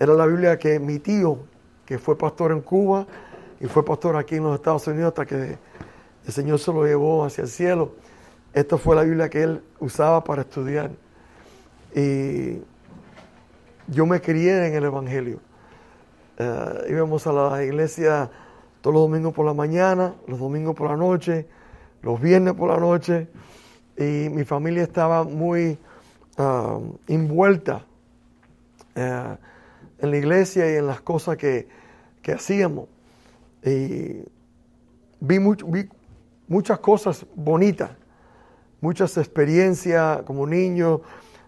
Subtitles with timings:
[0.00, 1.40] Era la Biblia que mi tío,
[1.84, 3.06] que fue pastor en Cuba
[3.60, 5.58] y fue pastor aquí en los Estados Unidos hasta que
[6.26, 7.92] el Señor se lo llevó hacia el cielo.
[8.54, 10.90] Esta fue la Biblia que él usaba para estudiar.
[11.94, 12.62] Y
[13.88, 15.38] yo me crié en el Evangelio.
[16.38, 18.30] Eh, íbamos a la iglesia
[18.80, 21.46] todos los domingos por la mañana, los domingos por la noche,
[22.00, 23.28] los viernes por la noche.
[23.98, 25.76] Y mi familia estaba muy
[26.38, 27.84] ah, envuelta
[28.94, 29.36] eh,
[30.00, 31.68] en la iglesia y en las cosas que,
[32.22, 32.88] que hacíamos.
[33.64, 34.24] Y
[35.20, 35.88] vi, vi
[36.48, 37.90] muchas cosas bonitas,
[38.80, 41.02] muchas experiencias como niño,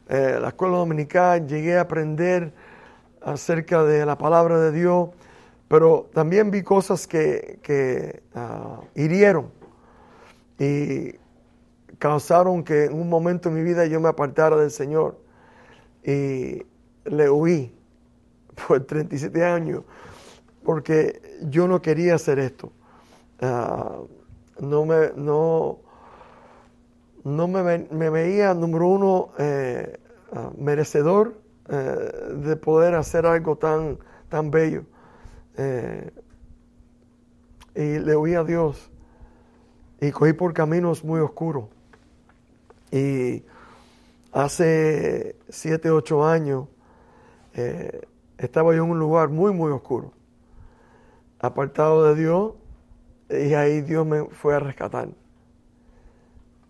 [0.09, 2.53] eh, la escuela dominical, llegué a aprender
[3.23, 5.11] acerca de la palabra de Dios,
[5.69, 9.51] pero también vi cosas que, que ah, hirieron
[10.59, 11.15] y
[11.99, 15.19] causaron que en un momento en mi vida yo me apartara del Señor
[16.05, 16.63] y
[17.05, 17.75] le huí
[18.55, 19.85] por 37 años
[20.65, 22.73] porque yo no quería hacer esto.
[23.41, 23.99] Ah,
[24.61, 25.81] no me, no,
[27.25, 29.99] no me, me veía, número uno, eh,
[30.33, 31.35] ah, merecedor
[31.69, 34.85] eh, de poder hacer algo tan, tan bello.
[35.57, 36.11] Eh,
[37.75, 38.91] y le oí a Dios
[40.01, 41.65] y cogí por caminos muy oscuros.
[42.91, 43.43] Y
[44.33, 46.69] hace siete, ocho años
[48.45, 50.13] estaba yo en un lugar muy, muy oscuro,
[51.41, 52.53] apartado de Dios,
[53.31, 55.09] y ahí Dios me fue a rescatar.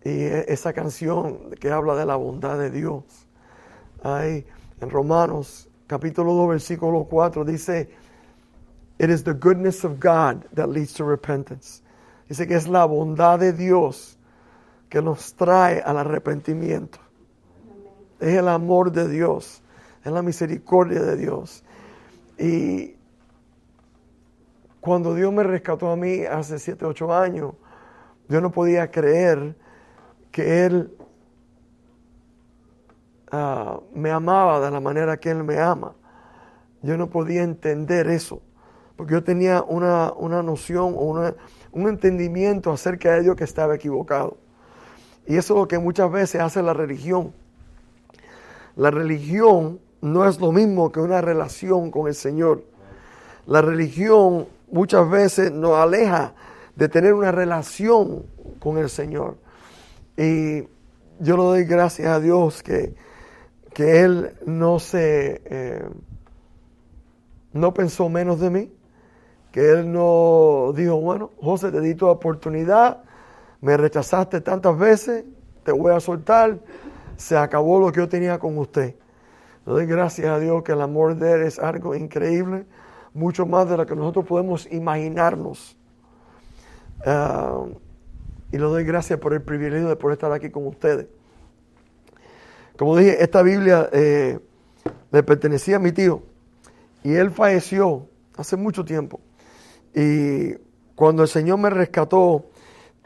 [0.03, 3.03] Y e, esa canción que habla de la bondad de Dios,
[4.03, 4.45] ahí
[4.81, 7.89] en Romanos capítulo 2 versículo 4 dice,
[8.99, 11.81] It is the goodness of God that leads to repentance.
[12.29, 14.17] Dice que es la bondad de Dios
[14.89, 16.99] que nos trae al arrepentimiento.
[18.19, 19.61] Es el amor de Dios,
[20.03, 21.62] es la misericordia de Dios.
[22.37, 22.95] Y
[24.81, 27.53] cuando Dios me rescató a mí hace 7, 8 años,
[28.27, 29.55] yo no podía creer
[30.31, 30.97] que Él
[33.31, 35.95] ah, me amaba de la manera que Él me ama.
[36.81, 38.41] Yo no podía entender eso,
[38.97, 40.13] porque yo tenía una,
[40.43, 41.33] noción o
[41.71, 44.37] un entendimiento acerca de Dios que estaba equivocado.
[45.25, 47.33] Y eso es lo que muchas veces hace la religión.
[48.75, 52.65] La religión no es lo mismo que una relación con el Señor.
[53.45, 56.33] La religión muchas veces nos aleja
[56.75, 58.25] de tener una relación
[58.59, 59.37] con el Señor.
[60.17, 60.63] Y
[61.19, 62.93] yo le doy gracias a Dios que,
[63.73, 65.87] que Él no se, eh,
[67.53, 68.73] no pensó menos de mí,
[69.53, 73.03] que Él no dijo, bueno, José, te di tu oportunidad,
[73.61, 75.23] me rechazaste tantas veces,
[75.63, 76.59] te voy a soltar,
[77.15, 78.95] se acabó lo que yo tenía con usted.
[79.65, 82.65] Doy gracias a Dios que el amor de Él es algo increíble
[83.13, 85.77] mucho más de lo que nosotros podemos imaginarnos.
[87.05, 87.65] Ah,
[88.51, 91.07] y le doy gracias por el privilegio de poder estar aquí con ustedes.
[92.77, 94.39] Como dije, esta Biblia eh,
[95.11, 96.23] le pertenecía a mi tío
[97.03, 99.21] y él falleció hace mucho tiempo.
[99.93, 100.55] Y
[100.95, 102.49] cuando el Señor me rescató,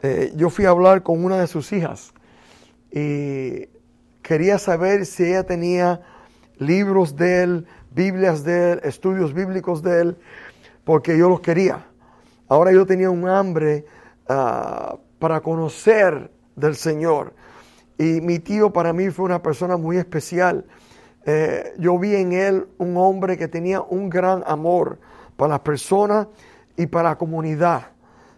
[0.02, 2.12] eh, yo fui a hablar con una de sus hijas
[2.90, 3.68] y
[4.22, 6.02] quería saber si ella tenía
[6.58, 10.16] libros de él, Biblias de él, estudios bíblicos de él,
[10.84, 11.86] porque yo los quería.
[12.48, 13.84] Ahora yo tenía un hambre
[14.28, 17.32] ah, para conocer del Señor.
[17.98, 20.64] Y mi tío para mí fue una persona muy especial.
[21.26, 24.98] Eh, yo vi en él un hombre que tenía un gran amor
[25.36, 26.28] para las personas
[26.76, 27.88] y para la comunidad,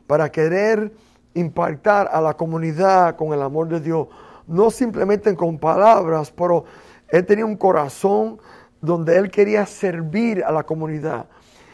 [0.06, 0.92] para querer
[1.34, 4.08] impactar a la comunidad con el amor de Dios,
[4.46, 6.64] no simplemente con palabras, pero
[7.10, 8.38] él tenía un corazón
[8.80, 11.26] donde él quería servir a la comunidad.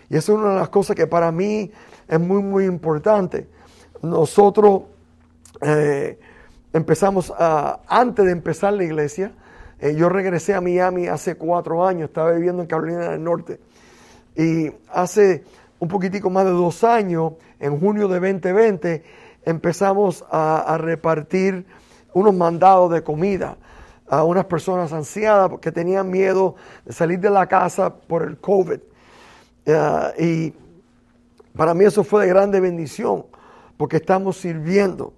[0.09, 1.71] Y eso es una de las cosas que para mí
[2.09, 3.47] es muy, muy importante.
[4.03, 4.83] Nosotros
[5.61, 6.19] eh,
[6.73, 7.33] empezamos
[7.89, 9.33] antes de empezar la iglesia,
[9.79, 13.61] eh, yo regresé a Miami hace cuatro años, estaba viviendo en Carolina del Norte.
[14.34, 15.45] Y hace
[15.78, 19.05] un poquitico más de dos años, en junio de 2020,
[19.45, 21.66] empezamos a repartir
[22.15, 23.57] unos mandados de comida
[24.09, 28.81] a unas personas ansiadas porque tenían miedo de salir de la casa por el COVID.
[30.19, 30.53] y
[31.57, 33.25] para mí eso fue de grande bendición
[33.77, 35.13] porque estamos sirviendo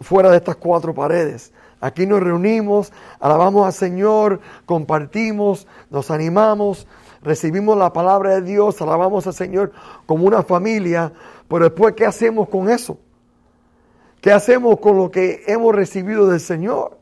[0.00, 1.52] fuera de estas cuatro paredes.
[1.80, 6.86] Aquí nos reunimos, alabamos al Señor, compartimos, nos animamos,
[7.22, 9.72] recibimos la palabra de Dios, alabamos al Señor
[10.06, 11.12] como una familia,
[11.48, 12.98] pero después, ¿qué hacemos con eso?
[14.20, 16.98] ¿Qué hacemos con lo que hemos recibido del Señor?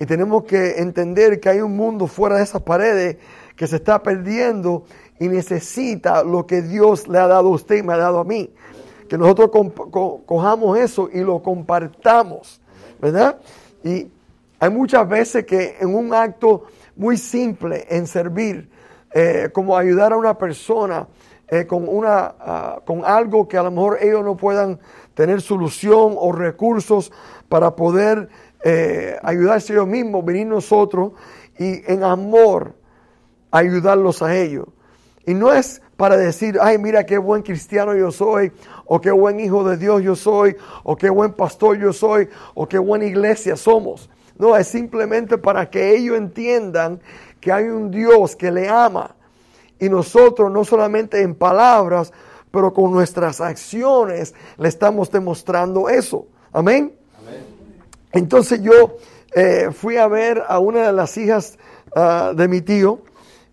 [0.00, 3.18] Y tenemos que entender que hay un mundo fuera de esas paredes
[3.54, 4.84] que se está perdiendo
[5.18, 8.24] y necesita lo que Dios le ha dado a usted y me ha dado a
[8.24, 8.50] mí.
[9.10, 9.50] Que nosotros
[10.24, 12.62] cojamos eso y lo compartamos,
[12.98, 13.38] ¿verdad?
[13.84, 14.08] Y
[14.58, 16.64] hay muchas veces que en un acto
[16.96, 18.70] muy simple, en servir,
[19.12, 21.08] eh, como ayudar a una persona
[21.48, 24.78] eh, con, una, ah, con algo que a lo mejor ellos no puedan
[25.12, 27.12] tener solución o recursos
[27.50, 28.30] para poder
[28.64, 31.12] eh, ayudarse ellos mismos, venir nosotros
[31.58, 32.74] y en amor
[33.50, 34.66] ayudarlos a ellos.
[35.26, 38.52] Y no es para decir, ay, mira qué buen cristiano yo soy,
[38.86, 42.66] o qué buen hijo de Dios yo soy, o qué buen pastor yo soy, o
[42.66, 44.08] qué buena iglesia somos.
[44.38, 47.00] No, es simplemente para que ellos entiendan
[47.40, 49.14] que hay un Dios que le ama.
[49.78, 52.12] Y nosotros no solamente en palabras,
[52.50, 56.26] pero con nuestras acciones le estamos demostrando eso.
[56.52, 56.94] Amén.
[58.12, 58.96] Entonces yo
[59.32, 61.58] eh, fui a ver a una de las hijas
[61.94, 63.02] ah, de mi tío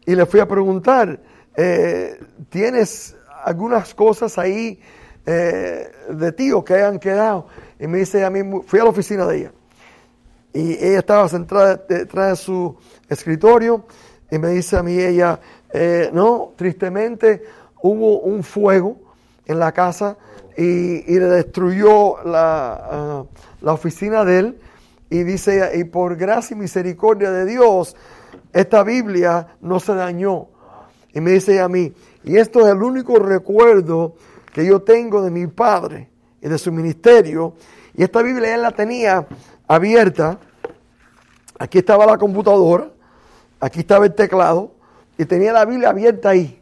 [0.06, 1.20] y le fui a preguntar,
[1.56, 2.20] eh,
[2.50, 4.80] ¿tienes algunas cosas ahí
[5.26, 7.48] eh, de tío que hayan quedado?
[7.80, 9.52] Y me dice a mí, fui a la oficina de ella.
[10.54, 12.76] Y ella estaba sentada detrás de su
[13.08, 13.86] escritorio
[14.32, 15.40] y me dice a mí ella,
[16.14, 17.44] no, tristemente
[17.84, 18.98] hubo un fuego
[19.46, 20.18] en la casa
[20.58, 23.26] y, le destruyó la, ah,
[23.62, 24.60] la, oficina de él.
[25.10, 27.96] Y dice, y por gracia y misericordia de Dios,
[28.52, 30.48] esta Biblia no se dañó.
[31.14, 31.94] Y me dice a mí,
[32.24, 34.16] y esto es el único recuerdo
[34.52, 36.10] que yo tengo de mi padre
[36.42, 37.54] y de su ministerio.
[37.96, 39.28] Y esta Biblia él la tenía
[39.68, 40.40] abierta.
[41.60, 42.90] Aquí estaba la computadora,
[43.60, 44.72] aquí estaba el teclado,
[45.18, 46.62] y tenía la Biblia abierta ahí.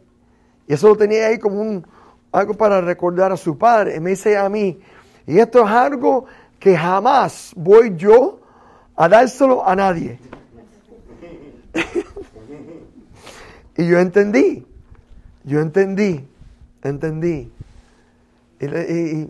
[0.68, 1.86] Y eso lo tenía ahí como un,
[2.36, 3.96] algo para recordar a su padre.
[3.96, 4.78] Y me dice a mí,
[5.26, 6.26] y esto es algo
[6.58, 8.40] que jamás voy yo
[8.94, 10.18] a dárselo a nadie.
[13.76, 14.66] y yo entendí,
[15.44, 16.26] yo entendí,
[16.82, 17.50] entendí.
[18.60, 19.28] Y,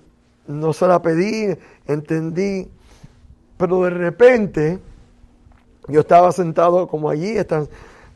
[0.49, 1.57] no se la pedí,
[1.87, 2.69] entendí.
[3.57, 4.79] Pero de repente,
[5.89, 7.35] yo estaba sentado como allí,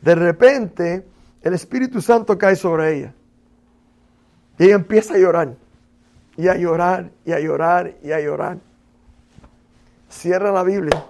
[0.01, 1.05] de repente
[1.41, 3.13] el Espíritu Santo cae sobre ella.
[4.61, 5.57] Y ella empieza a llorar,
[6.37, 8.59] y a llorar, y a llorar, y a llorar.
[10.07, 11.03] Cierra la Biblia.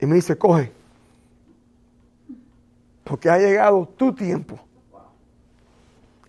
[0.00, 0.72] Y me dice, coge.
[3.04, 4.58] Porque ha llegado tu tiempo.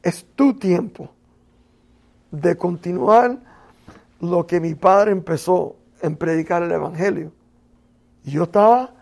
[0.03, 1.09] Es tu tiempo
[2.29, 3.39] de continuar
[4.19, 7.31] lo que mi padre empezó en predicar el Evangelio.
[8.25, 8.93] Y yo estaba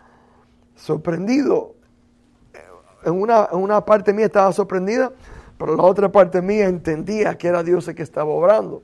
[0.76, 1.74] sorprendido.
[3.04, 5.12] En una, en una parte mía estaba sorprendida,
[5.58, 8.82] pero la otra parte mía entendía que era Dios el que estaba obrando.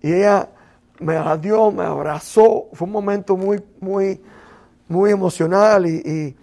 [0.00, 0.48] Y ella
[1.00, 2.66] me adió, me abrazó.
[2.72, 4.20] Fue un momento muy, muy,
[4.88, 6.36] muy emocional y,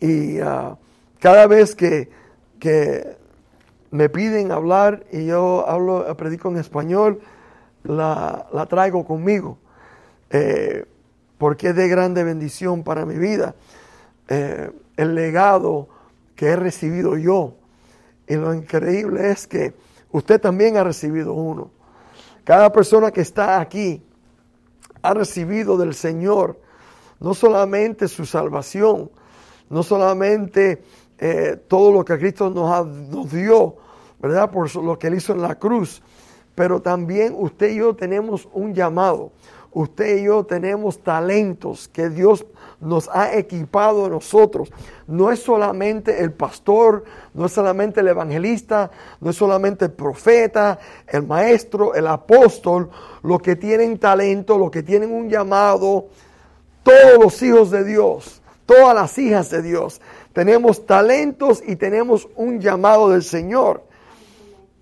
[0.00, 0.76] y, ah,
[1.18, 2.10] cada vez que,
[2.58, 3.18] que,
[3.90, 7.20] me piden hablar y yo hablo, predico en español,
[7.82, 9.58] la, la traigo conmigo.
[10.30, 10.84] Eh,
[11.38, 13.54] porque es de grande bendición para mi vida.
[14.28, 15.88] Eh, el legado
[16.36, 17.54] que he recibido yo.
[18.28, 19.72] Y lo increíble es que
[20.12, 21.70] usted también ha recibido uno.
[22.44, 24.02] Cada persona que está aquí
[25.00, 26.60] ha recibido del Señor
[27.18, 29.10] no solamente su salvación,
[29.70, 30.82] no solamente
[31.18, 33.76] eh, todo lo que Cristo nos, nos dio,
[34.20, 34.50] ¿verdad?
[34.50, 36.02] Por lo que Él hizo en la cruz,
[36.54, 39.32] pero también usted y yo tenemos un llamado
[39.72, 42.44] usted y yo tenemos talentos que Dios
[42.80, 44.72] nos ha equipado a nosotros.
[45.06, 50.78] No es solamente el pastor, no es solamente el evangelista, no es solamente el profeta,
[51.06, 52.90] el maestro, el apóstol,
[53.22, 56.06] los que tienen talento, los que tienen un llamado,
[56.82, 60.00] todos los hijos de Dios, todas las hijas de Dios.
[60.32, 63.84] Tenemos talentos y tenemos un llamado del Señor.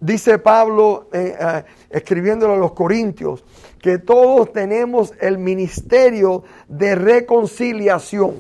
[0.00, 3.45] Dice Pablo eh, eh, escribiéndolo a los Corintios,
[3.80, 8.37] que todos tenemos el ministerio de reconciliación.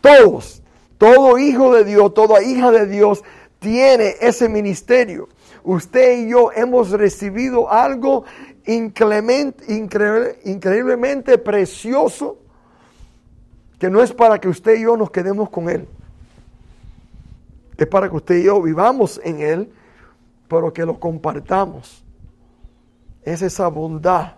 [0.00, 0.62] Todos,
[0.98, 3.24] todo hijo de Dios, toda hija de Dios
[3.58, 5.28] tiene ese ministerio.
[5.64, 8.24] Usted y yo hemos recibido algo
[8.66, 12.38] increíblemente precioso
[13.78, 15.86] que no es para que usted y yo nos quedemos con él.
[17.76, 19.72] Es para que usted y yo vivamos en él,
[20.48, 22.02] pero que lo compartamos
[23.22, 24.34] es esa bondad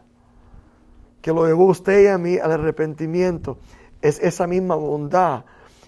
[1.23, 3.59] que lo llevó usted y a mí al arrepentimiento.
[4.01, 5.45] Es esa misma bondad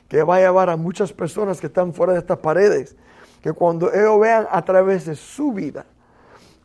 [0.08, 2.96] que va a llevar a muchas personas que están fuera de estas paredes,
[3.40, 5.86] que cuando ellos vean a través de su vida,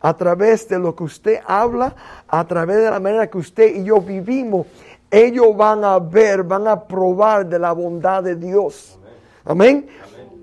[0.02, 1.96] a través de lo que usted habla,
[2.28, 4.68] a través de la manera que usted y yo vivimos,
[5.10, 9.00] ellos van a ver, van a probar de la bondad de Dios.
[9.46, 9.88] Amén.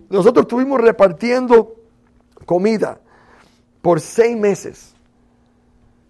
[0.09, 1.75] Nosotros estuvimos repartiendo
[2.47, 2.99] comida
[3.83, 4.94] por seis meses.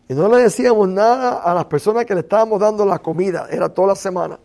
[0.08, 3.68] Y no le decíamos nada a las personas que le estábamos dando la comida, era
[3.68, 4.38] toda la semana.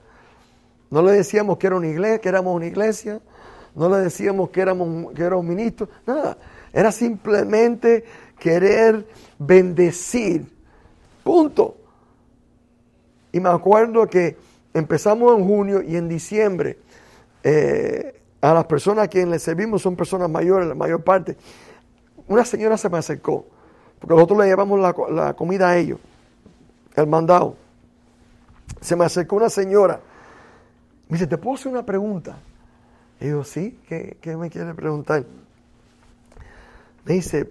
[0.89, 3.22] No le decíamos que era una iglesia, que éramos una iglesia,
[3.75, 6.38] no le decíamos que éramos que éramos ministros, nada.
[6.72, 8.04] Era simplemente
[8.38, 9.06] querer
[9.38, 10.46] bendecir.
[11.24, 11.75] Punto.
[13.32, 14.38] Y me acuerdo que
[14.74, 16.78] empezamos en junio y en diciembre
[17.44, 21.38] eh, a las personas a quienes les servimos son personas mayores, la mayor parte.
[22.28, 23.46] Una señora se me acercó,
[24.00, 26.00] porque nosotros le llevamos la, comida a ellos,
[26.96, 27.56] el mandado.
[28.82, 30.00] Se me acercó una señora,
[31.10, 32.38] me dice, ¿te puedo hacer una pregunta?
[33.20, 35.25] Y digo, sí, ¿qué, qué me quiere preguntar?
[37.06, 37.50] Me dice,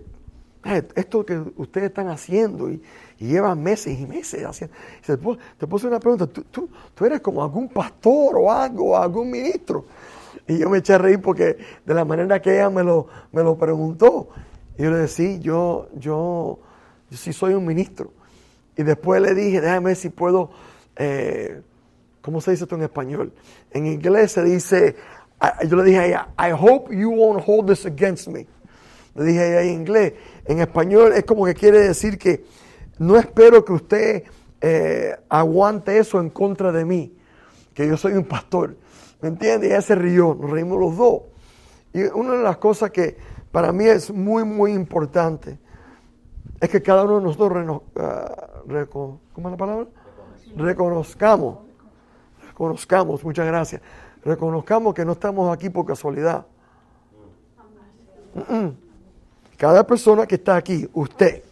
[0.94, 2.82] esto que ustedes están haciendo y,
[3.18, 4.74] llevan meses y meses haciendo.
[5.04, 5.38] te, puedo,
[5.76, 9.86] hacer una pregunta, ¿Tú, ¿Tú, eres como algún pastor o algo, algún ministro.
[10.46, 13.42] Y yo me eché a reír porque de la manera que ella me lo, me
[13.42, 14.28] lo preguntó.
[14.78, 16.60] Y yo le decía, yo, yo,
[17.10, 18.12] yo sí soy un ministro.
[18.76, 20.50] Y después le dije, déjame ver si puedo,
[20.94, 21.62] eh,
[22.22, 23.32] ¿cómo se dice esto en español?
[23.72, 24.94] En inglés se dice,
[25.66, 28.46] yo le dije a ella, I hope you won't hold this against me.
[29.16, 30.12] Le dije a ella en inglés.
[30.44, 32.44] En español es como que quiere decir que
[32.98, 34.24] no espero que usted
[34.60, 37.16] eh, aguante eso en contra de mí,
[37.74, 38.76] que yo soy un pastor.
[39.20, 39.66] ¿Me entiende?
[39.66, 41.22] Y ella se rió, nos reímos los dos.
[41.92, 43.16] Y una de las cosas que
[43.52, 45.58] para mí es muy, muy importante
[46.60, 48.48] es que cada uno de nosotros, ah,
[48.90, 49.86] ¿cómo es la palabra?
[50.56, 51.58] Reconozcamos.
[52.48, 53.80] Reconozcamos, muchas gracias.
[54.24, 56.46] Reconozcamos que no estamos aquí por casualidad.
[59.56, 61.42] Cada persona que está aquí, usted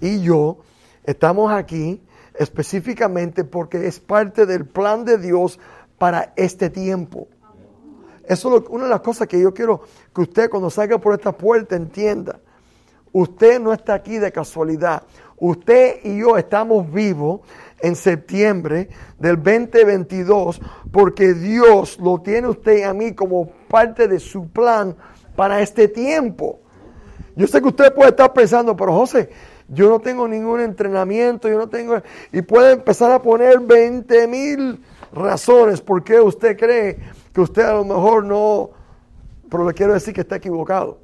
[0.00, 0.58] y yo,
[1.04, 2.02] estamos aquí
[2.34, 5.58] específicamente porque es parte del plan de Dios
[5.98, 7.28] para este tiempo.
[8.26, 9.82] Eso es una de las cosas que yo quiero
[10.14, 12.40] que usted cuando salga por esta puerta entienda.
[13.12, 15.02] Usted no está aquí de casualidad.
[15.38, 17.40] Usted y yo estamos vivos
[17.80, 18.88] en septiembre
[19.18, 24.96] del 2022 porque Dios lo tiene usted y a mí como parte de su plan
[25.36, 26.60] para este tiempo.
[27.36, 29.30] Yo sé que usted puede estar pensando, pero José,
[29.68, 32.00] yo no tengo ningún entrenamiento, yo no tengo...
[32.32, 34.80] Y puede empezar a poner 20 mil
[35.12, 36.98] razones por qué usted cree
[37.34, 38.70] que usted a lo mejor no...
[39.50, 40.98] Pero le quiero decir que está equivocado.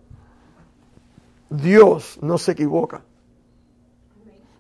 [1.51, 3.03] Dios no se equivoca.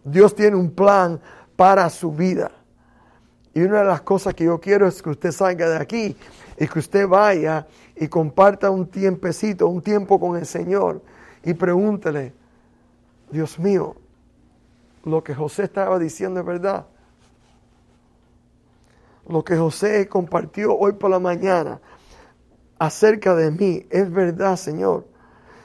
[0.05, 1.21] Dios tiene un plan
[1.55, 2.51] para su vida.
[3.55, 6.17] Y una de las cosas que yo quiero es que usted salga de aquí
[6.59, 11.03] y que usted vaya y comparta un tiempecito, un tiempo con el Señor
[11.45, 12.33] y pregúntele,
[13.31, 13.97] Dios mío,
[15.05, 16.87] lo que José estaba diciendo es verdad.
[19.31, 21.81] Lo que José compartió hoy por la mañana
[22.79, 25.07] acerca de mí es verdad, Señor.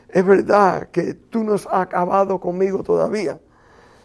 [0.10, 3.40] Es verdad que tú no has acabado conmigo todavía.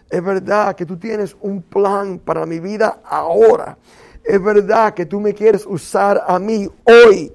[0.08, 3.76] Es verdad que tú tienes un plan para mi vida ahora.
[4.24, 7.32] Es verdad que tú me quieres usar a mí hoy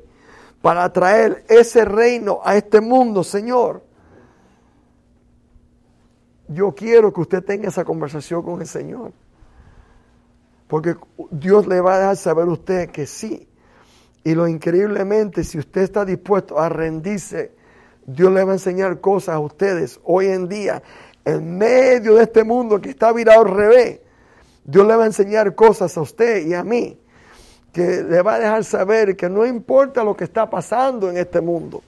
[0.62, 3.86] para traer ese reino a este mundo, Señor
[6.48, 9.12] yo quiero que usted tenga esa conversación con el Señor.
[10.68, 10.96] Porque
[11.32, 13.48] Dios le va a dejar saber a usted que sí.
[14.24, 17.52] Y lo increíblemente, si usted está dispuesto a rendirse,
[18.06, 20.82] Dios le va a enseñar cosas a ustedes hoy en día,
[21.24, 24.00] en medio de este mundo que está virado al revés.
[24.64, 27.00] Dios le va a enseñar cosas a usted y a mí,
[27.72, 31.42] que le va a dejar saber que no importa lo que está pasando en este
[31.42, 31.84] mundo.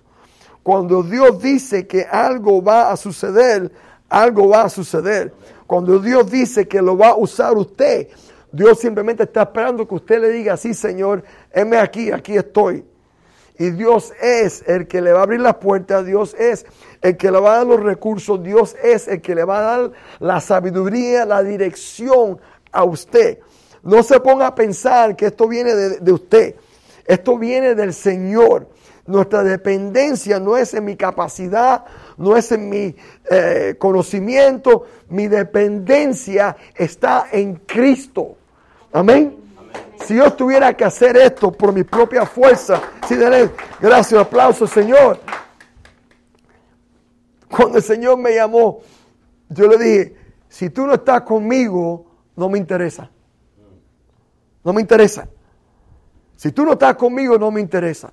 [0.61, 3.71] Cuando Dios dice que algo va a suceder,
[4.09, 5.33] algo va a suceder.
[5.65, 8.09] Cuando Dios dice que lo va a usar usted,
[8.57, 11.23] Dios simplemente está esperando que usted le diga, sí Señor,
[11.53, 12.83] heme aquí, aquí estoy.
[13.59, 16.65] Y Dios es el que le va a abrir las puertas, Dios es
[17.03, 19.61] el que le va a dar los recursos, Dios es el que le va a
[19.61, 22.39] dar la sabiduría, la dirección
[22.71, 23.37] a usted.
[23.83, 26.55] No se ponga a pensar que esto viene de, usted,
[27.05, 28.69] esto viene del Señor.
[29.05, 31.85] Nuestra dependencia no es en mi capacidad,
[32.17, 32.95] no es en mi
[33.29, 38.35] eh, conocimiento, mi dependencia está en Cristo.
[38.97, 39.37] Amén.
[40.05, 45.19] Si yo tuviera que hacer esto por mi propia fuerza, si denle gracias, aplauso, Señor.
[47.47, 48.79] Cuando el Señor me llamó,
[49.49, 50.15] yo le dije,
[50.49, 53.11] si tú no estás conmigo, no me interesa.
[54.63, 55.29] No me interesa.
[56.35, 58.11] Si tú no estás conmigo, no me interesa.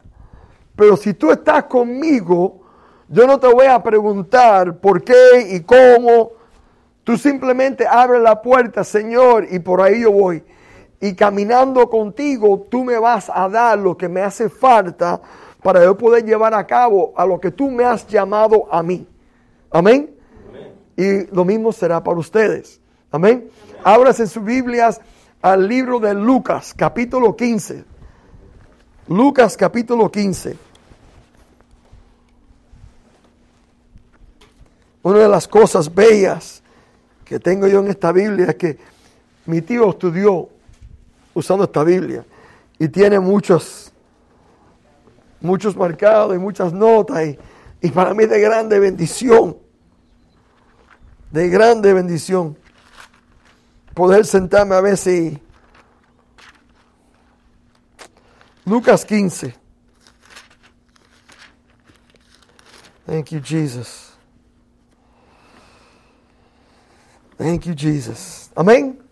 [0.76, 2.61] Pero si tú estás conmigo,
[3.09, 6.33] yo no te voy a preguntar por qué y cómo.
[7.05, 10.45] Tú simplemente abres la puerta, Señor, y por ahí yo voy.
[11.04, 15.20] Y caminando contigo tú me vas a dar lo que me hace falta
[15.62, 19.06] para yo poder llevar a cabo a lo que tú me has llamado a mí.
[19.70, 20.14] Amén.
[20.96, 22.80] Y lo mismo será para ustedes.
[23.11, 23.50] Amén.
[23.82, 24.99] Ábrase sus Biblias
[25.42, 27.84] al libro de Lucas, capítulo 15.
[29.08, 30.56] Lucas, capítulo 15.
[35.02, 36.62] Una de las cosas bellas
[37.26, 38.78] que tengo yo en esta Biblia es que
[39.44, 40.53] mi tío estudió
[41.35, 42.25] usando esta Biblia
[42.79, 43.93] y tiene muchos,
[45.41, 47.38] muchos marcados y muchas notas y,
[47.83, 49.57] y para mí de grande bendición,
[51.31, 52.57] de grande bendición
[53.95, 55.41] poder sentarme a ver si
[58.67, 59.55] Lucas 15.
[63.07, 64.12] Thank you, Jesus.
[67.37, 68.50] Thank you, Jesus.
[68.57, 69.03] Amén.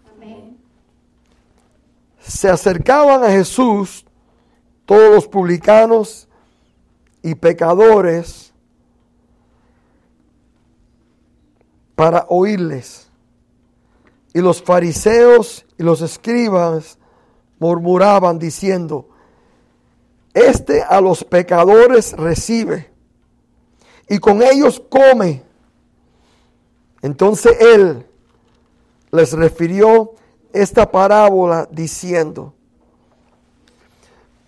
[2.27, 4.05] Se acercaban a Jesús
[4.87, 6.29] todos los publicanos
[7.23, 8.53] y pecadores
[11.95, 13.09] para oírles.
[14.35, 16.99] Y los fariseos y los escribas
[17.59, 19.09] murmuraban diciendo,
[20.35, 22.91] este a los pecadores recibe
[24.09, 25.43] y con ellos come.
[27.03, 28.07] Entonces él
[29.11, 30.15] les refirió
[30.53, 32.55] esta parábola diciendo,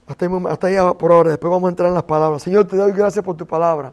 [0.06, 2.42] hasta, hasta por ahora, después vamos a entrar en las palabras.
[2.42, 3.92] Señor, te doy gracias por tu palabra.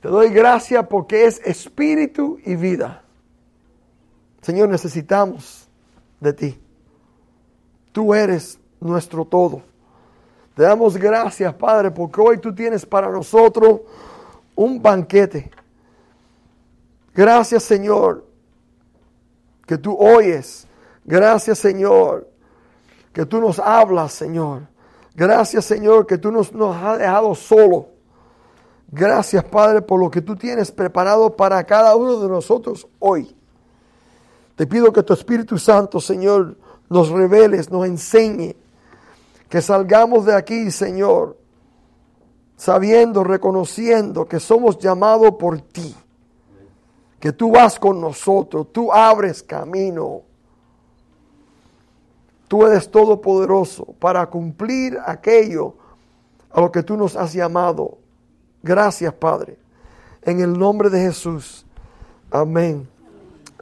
[0.00, 3.02] Te doy gracias porque es espíritu y vida.
[4.40, 5.68] Señor, necesitamos
[6.20, 6.60] de ti.
[7.92, 9.62] Tú eres nuestro todo.
[10.54, 13.80] Te damos gracias, Padre, porque hoy tú tienes para nosotros
[14.54, 15.50] un banquete.
[17.14, 18.26] Gracias, Señor,
[19.66, 20.66] que tú oyes.
[21.04, 22.28] Gracias, Señor,
[23.12, 24.62] que tú nos hablas, Señor.
[25.14, 27.88] Gracias, Señor, que tú nos, nos has dejado solo.
[28.92, 33.34] Gracias, Padre, por lo que tú tienes preparado para cada uno de nosotros hoy.
[34.56, 36.56] Te pido que tu Espíritu Santo, Señor,
[36.88, 38.56] nos reveles, nos enseñe,
[39.48, 41.36] que salgamos de aquí, Señor,
[42.56, 45.94] sabiendo, reconociendo que somos llamados por ti,
[47.18, 50.22] que tú vas con nosotros, tú abres camino.
[52.50, 55.76] Tú eres todopoderoso para cumplir aquello
[56.50, 57.98] a lo que tú nos has llamado.
[58.60, 59.56] Gracias, Padre.
[60.22, 61.64] En el nombre de Jesús.
[62.28, 62.88] Amén.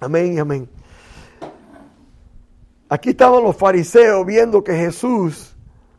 [0.01, 0.70] Amén y amén.
[2.88, 5.55] Aquí estaban los fariseos viendo que Jesús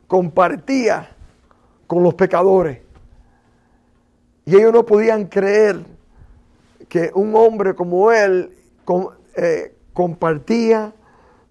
[0.07, 1.15] compartía
[1.85, 2.79] con los pecadores.
[4.45, 5.85] Y ellos no podían creer
[6.87, 8.51] que un hombre como él
[9.35, 10.91] eh, compartía,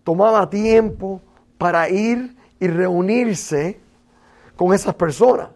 [0.02, 1.22] tomaba tiempo
[1.58, 3.78] para ir y reunirse
[4.56, 5.48] con esas personas.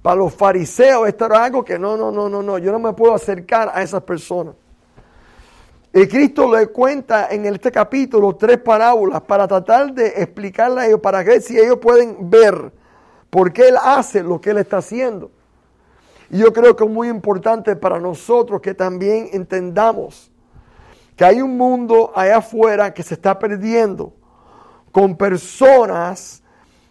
[0.00, 2.92] Para los fariseos esto era algo que no, no, no, no, no, yo no me
[2.92, 4.54] puedo acercar a esas personas.
[5.92, 11.00] Y Cristo le cuenta en este capítulo tres parábolas para tratar de explicarle a ellos,
[11.00, 12.72] para ver si ellos pueden ver
[13.28, 15.32] por qué Él hace lo que Él está haciendo.
[16.30, 20.30] Y yo creo que es muy importante para nosotros que también entendamos
[21.16, 24.14] que hay un mundo allá afuera que se está perdiendo
[24.92, 26.42] con personas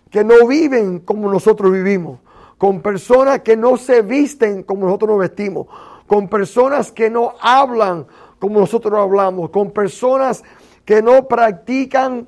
[0.09, 2.19] que no viven como nosotros vivimos,
[2.57, 5.67] con personas que no se visten como nosotros nos vestimos,
[6.07, 8.07] con personas que no hablan
[8.39, 10.43] como nosotros hablamos, con personas
[10.85, 12.27] que no practican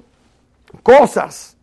[0.84, 1.58] cosas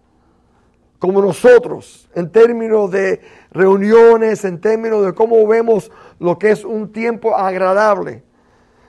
[0.98, 3.20] como nosotros, en términos de
[3.52, 8.24] reuniones, en términos de cómo vemos lo que es un tiempo agradable.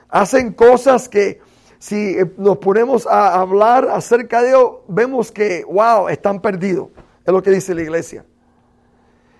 [0.08, 1.40] Hacen cosas que
[1.80, 6.88] si eh, nos ponemos a hablar acerca de ello, vemos que, wow, están perdidos.
[7.24, 8.24] Es lo que dice la iglesia.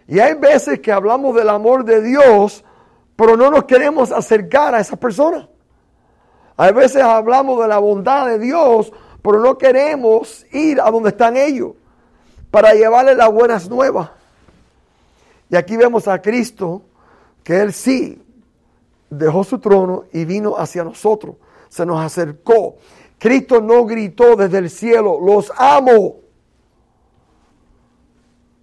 [0.08, 2.64] Y hay veces que hablamos del amor de Dios,
[3.14, 5.48] pero no nos queremos acercar a esas personas.
[6.56, 8.90] A veces hablamos de la bondad de Dios,
[9.22, 11.72] pero no queremos ir a donde están ellos
[12.50, 14.10] para llevarles las buenas nuevas.
[15.50, 16.82] Y aquí vemos a Cristo
[17.44, 18.22] que Él sí
[19.10, 21.36] dejó su trono y vino hacia nosotros.
[21.70, 22.76] Se nos acercó.
[23.18, 26.16] Cristo no gritó desde el cielo, los amo.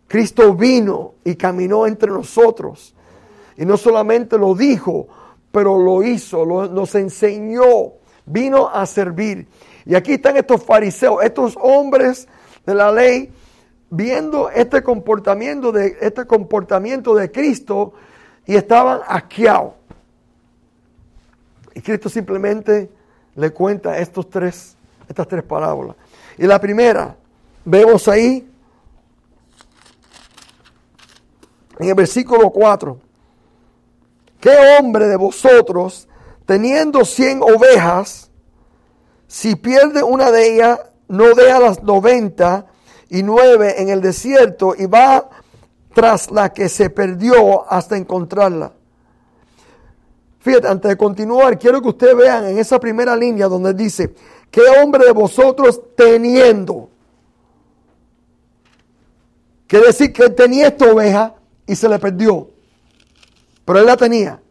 [0.07, 2.95] Cristo vino y caminó entre nosotros.
[3.57, 5.07] Y no solamente lo dijo,
[5.51, 7.93] pero lo hizo, nos enseñó,
[8.25, 9.47] vino a servir.
[9.85, 12.27] Y aquí están estos fariseos, estos hombres
[12.65, 13.31] de la ley,
[13.89, 17.93] viendo este comportamiento de, este comportamiento de Cristo
[18.45, 19.73] y estaban asqueados.
[21.73, 22.96] Y Cristo simplemente
[23.37, 24.75] le cuenta estos tres,
[25.07, 25.95] estas tres parábolas.
[26.37, 27.15] Y la primera,
[27.63, 28.49] vemos ahí
[31.79, 32.99] en el versículo 4,
[34.39, 36.07] ¿qué hombre de vosotros,
[36.45, 38.31] teniendo cien ovejas,
[39.27, 42.65] si pierde una de ellas, no deja las noventa
[43.09, 45.29] y nueve en el desierto y va
[45.93, 48.73] tras la que se perdió hasta encontrarla?
[50.55, 54.13] Antes de continuar, quiero que ustedes vean en esa primera línea donde dice,
[54.49, 56.89] ¿qué hombre de vosotros teniendo?
[59.67, 62.49] Quiere decir que tenía esta oveja y se le perdió.
[63.65, 64.41] Pero él la tenía.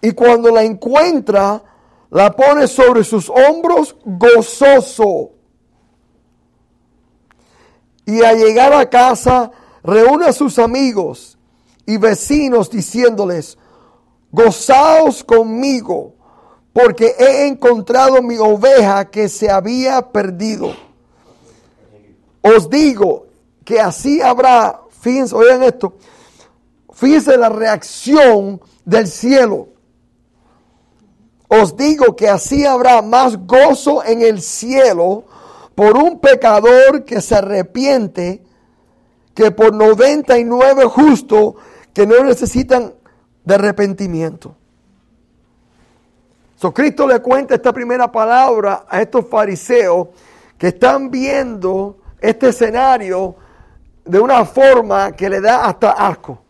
[0.00, 1.62] Y cuando la encuentra,
[2.10, 5.32] la pone sobre sus hombros gozoso.
[8.06, 9.50] Y al llegar a casa,
[9.84, 11.38] reúne a sus amigos
[11.86, 13.58] y vecinos diciéndoles,
[14.30, 16.14] gozaos conmigo,
[16.72, 20.74] porque he encontrado mi oveja que se había perdido.
[22.40, 23.26] Os digo
[23.64, 25.94] que así habrá, fíjense, oigan esto,
[26.92, 29.68] fíjense la reacción del cielo.
[31.48, 35.24] Os digo que así habrá más gozo en el cielo
[35.74, 38.42] por un pecador que se arrepiente
[39.34, 41.54] que por 99 justos
[41.92, 42.94] que no necesitan
[43.44, 44.56] de arrepentimiento.
[46.56, 50.08] So, Cristo le cuenta esta primera palabra a estos fariseos
[50.56, 53.34] que están viendo este escenario
[54.04, 56.40] de una forma que le da hasta asco.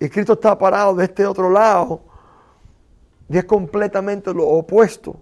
[0.00, 2.00] Y Cristo está parado de este otro lado
[3.28, 5.14] y es completamente lo opuesto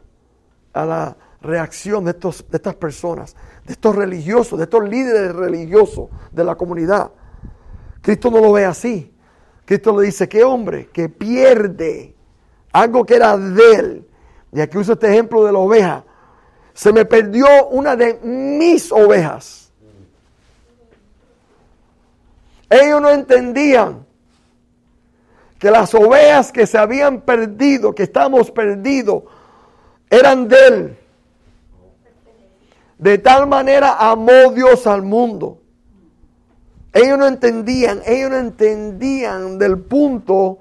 [0.73, 6.09] a la reacción de, estos, de estas personas, de estos religiosos, de estos líderes religiosos
[6.33, 7.11] de la comunidad.
[8.03, 9.13] Cristo no lo ve así.
[9.65, 12.15] Cristo le dice, ¿qué hombre que pierde
[12.73, 14.09] algo que era de él?
[14.53, 16.05] Y aquí uso este ejemplo de la oveja.
[16.73, 19.71] Se me perdió una de mis ovejas.
[22.71, 24.07] Ellos no entendían
[25.59, 29.25] que las ovejas que se habían perdido, que estamos perdidos,
[30.09, 30.99] eran de Él.
[32.99, 35.61] De tal manera amó Dios al mundo.
[36.93, 40.59] Ellos no entendían, ellos no entendían del punto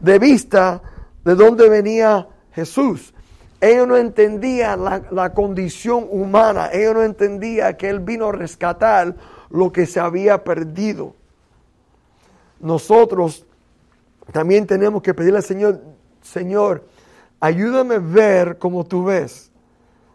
[0.00, 0.80] de vista
[1.24, 3.12] de dónde venía Jesús.
[3.60, 6.70] Ellos no entendían la, la, condición humana.
[6.72, 9.16] Ellos no entendían que Él vino a rescatar
[9.50, 11.14] lo que se había perdido.
[12.60, 13.44] Nosotros
[14.32, 15.80] también tenemos que pedirle al Señor,
[16.22, 16.84] Señor,
[17.40, 19.50] ayúdame a ver como tú ves.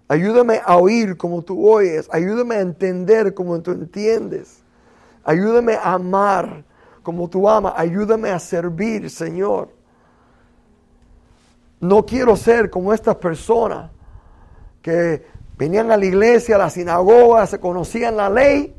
[0.07, 2.07] Ayúdame a oír como tú oyes.
[2.11, 4.62] Ayúdame a entender como tú entiendes.
[5.23, 6.63] Ayúdame a amar
[7.01, 7.73] como tú amas.
[7.77, 9.69] Ayúdame a servir, Señor.
[11.79, 13.91] No quiero ser como estas personas
[14.81, 15.25] que
[15.57, 18.75] venían a la iglesia, a la sinagoga, se conocían la ley,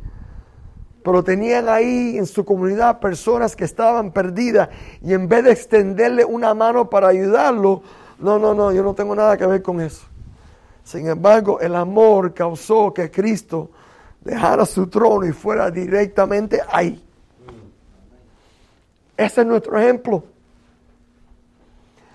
[1.03, 4.71] pero tenían ahí en su comunidad personas que estaban perdidas
[5.03, 7.83] y en vez de extenderle una mano para ayudarlo,
[8.19, 10.07] no, no, no, yo no tengo nada que ver con eso.
[10.83, 13.71] Sin embargo, el amor causó que Cristo
[14.25, 17.03] dejara su trono y fuera directamente ahí.
[19.17, 20.25] Ese es nuestro ejemplo.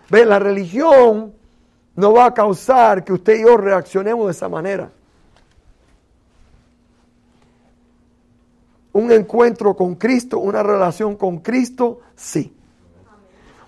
[0.09, 1.33] Ve, la religión
[1.95, 4.89] no va a causar que usted y yo reaccionemos de esa manera.
[8.99, 12.53] un encuentro con Cristo, una relación con Cristo, sí.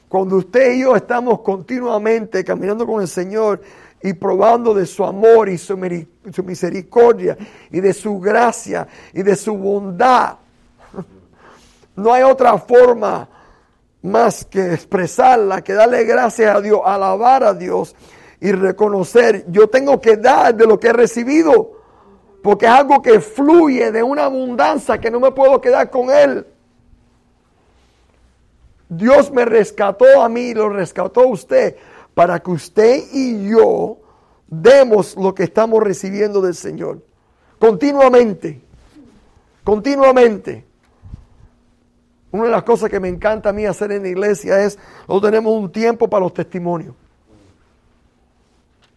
[0.07, 3.61] Cuando usted y yo estamos continuamente caminando con el Señor
[4.03, 7.37] y probando de su amor y su, misericordia
[7.71, 10.37] y de su gracia y de su bondad,
[11.95, 13.27] no hay otra forma
[14.01, 17.95] más que expresarla, que darle gracias a Dios, alabar a Dios
[18.39, 21.79] y reconocer, yo tengo que dar de lo que he recibido.
[22.41, 26.47] Porque es algo que fluye de una abundancia que no me puedo quedar con él.
[28.89, 31.77] Dios me rescató a mí lo rescató a usted
[32.13, 33.97] para que usted y yo
[34.47, 37.01] demos lo que estamos recibiendo del Señor.
[37.57, 38.61] Continuamente.
[39.63, 40.65] Continuamente.
[42.31, 45.31] Una de las cosas que me encanta a mí hacer en la iglesia es, nosotros
[45.31, 46.95] tenemos un tiempo para los testimonios.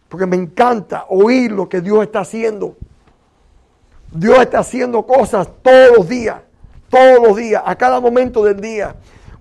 [0.07, 2.77] Porque me encanta oír lo que Dios está haciendo.
[4.11, 6.37] Dios está haciendo cosas todos los días,
[6.89, 8.95] todos los días, a cada momento del día.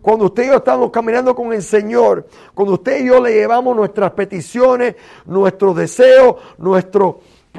[0.05, 3.75] Cuando usted y yo estamos caminando con el Señor, cuando usted y yo le llevamos
[3.75, 7.15] nuestras peticiones, nuestros deseos, nuestras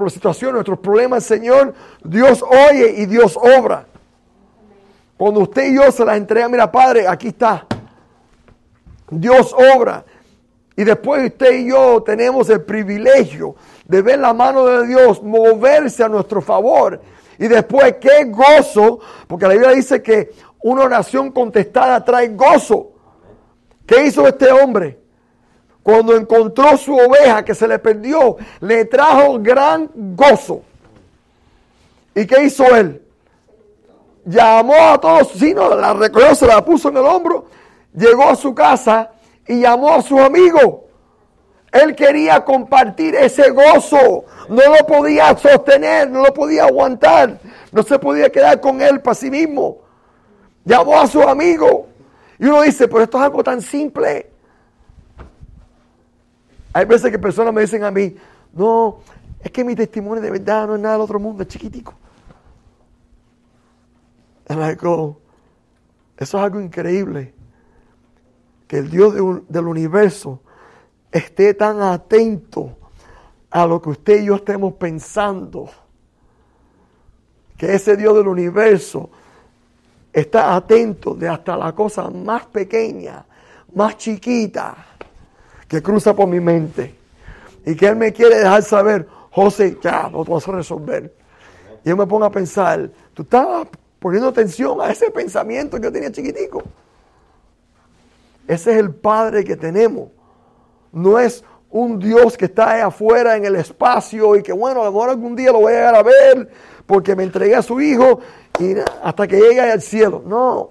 [0.09, 3.87] situaciones, nuestros problemas Señor, Dios oye y Dios obra.
[5.17, 7.65] Cuando usted y yo se las entrega, mira Padre, aquí está.
[9.09, 10.05] Dios obra.
[10.75, 13.55] Y después usted y yo tenemos el privilegio
[13.85, 17.01] de ver la mano de Dios moverse a nuestro favor.
[17.39, 20.31] Y después, qué gozo, porque la Biblia dice que
[20.61, 22.91] una oración contestada trae gozo.
[23.85, 24.99] ¿Qué hizo este hombre?
[25.83, 30.63] Cuando encontró su oveja que se le perdió, le trajo gran gozo.
[32.15, 33.03] ¿Y qué hizo él?
[34.25, 37.45] Llamó a todos, sí, no, la recogió, se la puso en el hombro,
[37.93, 39.11] llegó a su casa
[39.47, 40.85] y llamó a sus amigos.
[41.71, 44.23] Él quería compartir ese gozo.
[44.47, 47.37] No lo podía sostener, no lo podía aguantar.
[47.71, 49.79] No se podía quedar con él para sí mismo.
[50.65, 51.85] Llamó a sus amigos.
[52.39, 54.31] Y uno dice, pero esto es algo tan simple.
[56.73, 58.15] Hay veces que personas me dicen a mí,
[58.51, 58.99] no,
[59.39, 61.93] es que mi testimonio de verdad no es nada del otro mundo, es chiquitico.
[64.47, 65.17] eso
[66.17, 67.33] es algo increíble.
[68.67, 69.13] Que el Dios
[69.47, 70.41] del universo
[71.11, 72.75] esté tan atento
[73.51, 75.69] a lo que usted y yo estemos pensando.
[77.55, 79.11] Que ese Dios del universo
[80.15, 83.25] está atento de hasta la cosa más pequeña,
[83.73, 84.73] más chiquita
[85.67, 86.95] que cruza por mi mente.
[87.65, 91.13] Y que Él me quiere dejar saber, José, ya lo vas a resolver.
[91.83, 93.67] Y yo me pongo a pensar, tú estabas
[93.99, 96.63] poniendo atención a ese pensamiento que yo tenía chiquitico.
[98.47, 100.11] Ese es el Padre que tenemos.
[100.93, 101.43] No es
[101.75, 105.09] un Dios que está ahí afuera en el espacio y que bueno, a lo mejor
[105.09, 106.49] algún día lo voy a llegar a ver
[106.85, 108.21] porque me entregué a su hijo
[108.57, 110.23] y hasta que llegue al cielo.
[110.25, 110.69] No.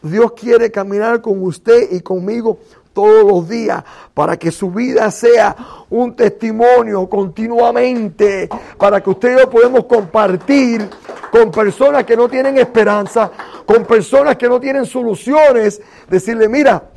[0.00, 2.58] Dios quiere caminar con usted y conmigo
[2.94, 5.54] todos los días para que su vida sea
[5.90, 10.88] un testimonio continuamente, para que usted y yo podamos compartir
[11.30, 13.30] con personas que no tienen esperanza,
[13.66, 16.93] con personas que no tienen soluciones, decirle, mira,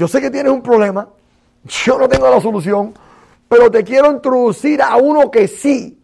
[0.00, 1.10] yo sé que tienes un problema,
[1.62, 2.94] yo no tengo la solución,
[3.46, 6.02] pero te quiero introducir a uno que sí,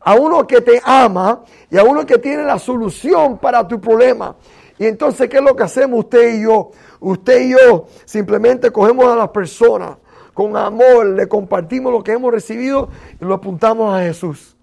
[0.00, 4.34] a uno que te ama y a uno que tiene la solución para tu problema.
[4.80, 6.72] Y entonces, ¿qué es lo que hacemos usted y yo?
[6.98, 9.96] Usted y yo simplemente cogemos a las personas
[10.34, 12.88] con amor, le compartimos lo que hemos recibido
[13.20, 14.56] y lo apuntamos a Jesús.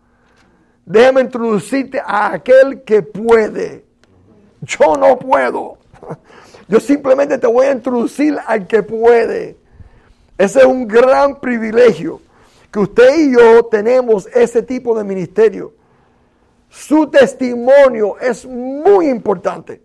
[0.86, 3.86] Déjame introducirte a aquel que puede.
[4.60, 5.78] Yo no puedo.
[6.67, 9.58] Yo simplemente te voy a introducir al que puede.
[10.38, 12.21] Ese es un gran privilegio
[12.71, 15.73] que usted y yo tenemos ese tipo de ministerio.
[16.69, 19.82] Su testimonio es muy importante.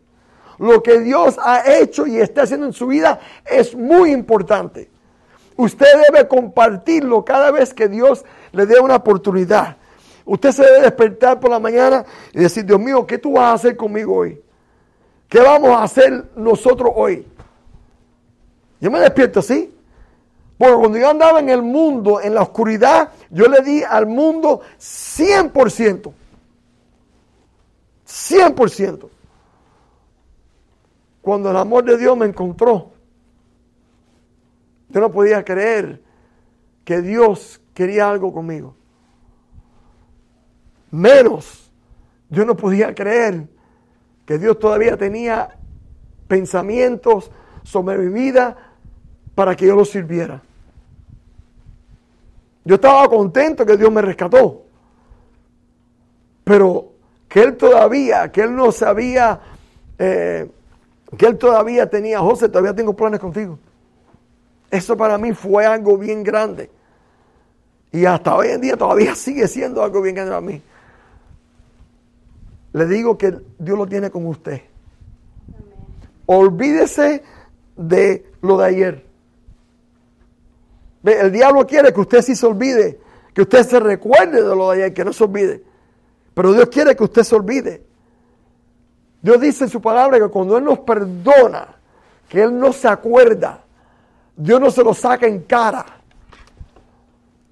[0.59, 4.91] Lo que Dios ha hecho y está haciendo en su vida es muy importante.
[5.57, 9.77] Usted debe compartirlo cada vez que Dios le dé una oportunidad.
[10.25, 13.53] Usted se debe despertar por la mañana y decir, Dios mío, ¿qué tú vas a
[13.53, 14.41] hacer conmigo hoy?
[15.29, 17.27] ¿Qué vamos a hacer nosotros hoy?
[18.81, 19.75] Yo me despierto así.
[20.57, 24.61] Porque cuando yo andaba en el mundo, en la oscuridad, yo le di al mundo
[24.79, 26.13] 100%.
[28.07, 29.09] 100%
[31.29, 32.91] cuando el amor de Dios me encontró,
[34.89, 36.03] yo no podía creer
[36.87, 38.75] que Dios quería algo conmigo.
[40.91, 41.71] Menos,
[42.31, 43.47] yo no podía creer
[44.29, 45.57] que Dios todavía tenía
[46.29, 47.31] pensamientos
[47.63, 48.59] sobre mi vida
[49.35, 50.43] para que yo lo sirviera.
[52.63, 54.67] Yo estaba contento que Dios me rescató,
[56.45, 56.93] pero
[57.27, 59.41] que Él todavía, que Él no sabía
[59.99, 60.47] eh,
[61.17, 63.59] que él todavía tenía, José, todavía tengo planes contigo.
[64.71, 66.71] Eso para mí fue algo bien grande.
[67.93, 70.63] Y hasta hoy en día todavía sigue siendo algo bien grande para mí.
[72.79, 74.63] Le digo que Dios lo tiene con usted.
[76.27, 77.25] Olvídese
[77.77, 79.07] de lo de ayer.
[81.03, 83.01] El diablo quiere que usted sí se olvide,
[83.35, 85.65] que usted se recuerde de lo de ayer, que no se olvide.
[86.35, 87.83] Pero Dios quiere que usted se olvide.
[89.23, 91.75] Dios dice en su palabra que cuando Él nos perdona,
[92.29, 93.65] que Él no se acuerda,
[94.37, 95.85] Dios no se lo saca en cara.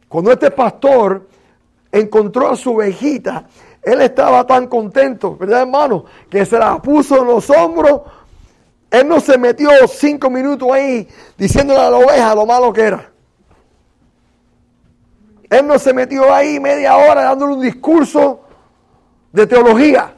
[0.06, 1.26] Cuando este pastor
[1.90, 3.48] encontró a su ovejita,
[3.86, 6.06] él estaba tan contento, ¿verdad hermano?
[6.28, 8.00] Que se la puso en los hombros.
[8.90, 11.06] Él no se metió cinco minutos ahí
[11.38, 13.12] diciéndole a la oveja lo malo que era.
[15.48, 18.40] Él no se metió ahí media hora dándole un discurso
[19.30, 20.16] de teología.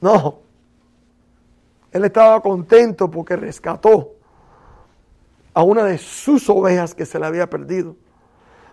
[0.00, 0.38] No.
[1.92, 4.12] Él estaba contento porque rescató
[5.52, 7.96] a una de sus ovejas que se le había perdido.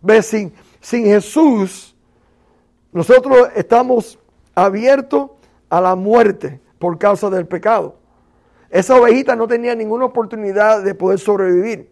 [0.02, 1.98] Ve, sin, sin Jesús,
[2.92, 4.18] nosotros estamos
[4.56, 5.32] abiertos
[5.70, 7.96] a la muerte por causa del pecado.
[8.70, 11.90] esa ovejita no tenía ninguna oportunidad de poder sobrevivir,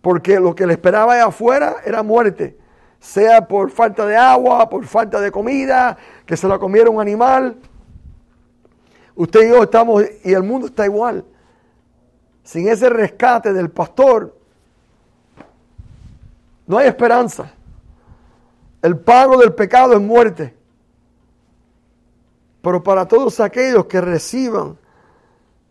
[0.00, 2.56] porque lo que le esperaba allá afuera era muerte,
[3.00, 7.56] sea por falta de agua, por falta de comida, que se la comiera un animal.
[9.14, 11.24] Usted y yo estamos, y el mundo está igual.
[12.42, 14.36] Sin ese rescate del pastor,
[16.66, 17.52] no hay esperanza.
[18.84, 20.54] El pago del pecado es muerte.
[22.60, 24.76] Pero para todos aquellos que reciban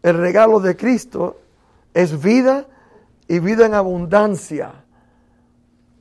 [0.02, 1.40] el regalo de Cristo,
[1.94, 2.66] es vida
[3.28, 4.84] y vida en abundancia.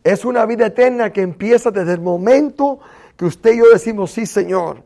[0.03, 2.81] Es una vida eterna que empieza desde el momento
[3.15, 4.83] que usted y yo decimos, sí Señor,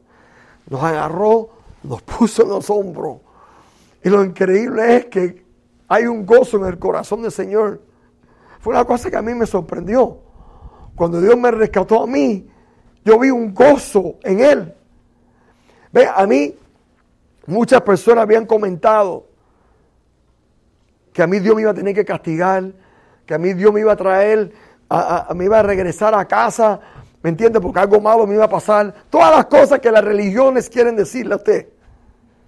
[0.68, 1.50] nos agarró,
[1.84, 3.18] nos puso en los hombros.
[4.02, 5.44] Y lo increíble es que
[5.86, 7.80] hay un gozo en el corazón del Señor.
[8.58, 10.25] Fue una cosa que a mí me sorprendió.
[10.96, 12.48] Cuando Dios me rescató a mí,
[13.04, 14.74] yo vi un gozo en Él.
[15.92, 16.54] Ve, a mí
[17.46, 19.26] muchas personas habían comentado
[21.12, 22.72] que a mí Dios me iba a tener que castigar,
[23.24, 24.52] que a mí Dios me iba a traer,
[24.88, 26.80] a, me iba a regresar a casa,
[27.22, 27.60] ¿me entiende?
[27.60, 28.94] Porque algo malo me iba a pasar.
[29.10, 31.68] Todas las cosas que las religiones quieren decirle a usted.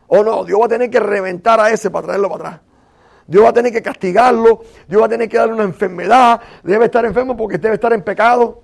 [0.07, 2.68] O no, Dios va a tener que reventar a ese para traerlo para atrás.
[3.29, 6.87] Dios va a tener que castigarlo, Dios va a tener que darle una enfermedad, debe
[6.87, 8.63] estar enfermo porque debe estar en pecado.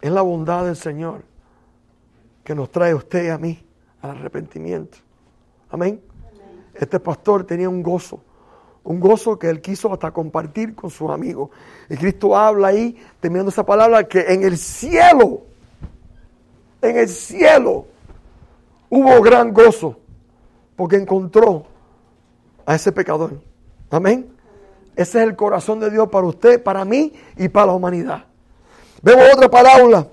[0.00, 1.22] Es la bondad del Señor
[2.42, 3.64] que nos trae a usted y a mí
[4.02, 4.98] al arrepentimiento.
[5.70, 6.02] Amén.
[6.74, 8.20] Este pastor tenía un gozo,
[8.82, 11.50] un gozo que él quiso hasta compartir con sus amigos.
[11.88, 15.42] Y Cristo habla ahí, terminando esa palabra, que en el cielo,
[16.82, 17.86] en el cielo,
[18.90, 20.00] hubo gran gozo
[20.76, 21.66] porque encontró
[22.66, 23.40] a ese pecador.
[23.90, 24.34] Amén.
[24.96, 28.24] Ese es el corazón de Dios para usted, para mí y para la humanidad.
[29.02, 30.06] Vemos otra parábola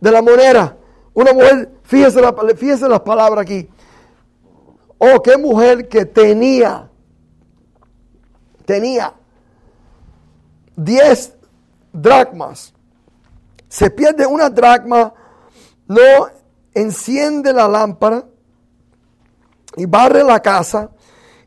[0.00, 0.76] de la moneda.
[1.14, 3.68] Una mujer, fíjese, la, fíjese las palabras aquí.
[4.98, 6.90] Oh, qué mujer que tenía,
[8.64, 9.14] tenía
[10.76, 11.36] 10
[11.92, 12.74] dracmas.
[13.68, 15.12] Se pierde una dracma,
[15.86, 16.28] no
[16.74, 18.27] enciende la lámpara
[19.78, 20.90] y barre la casa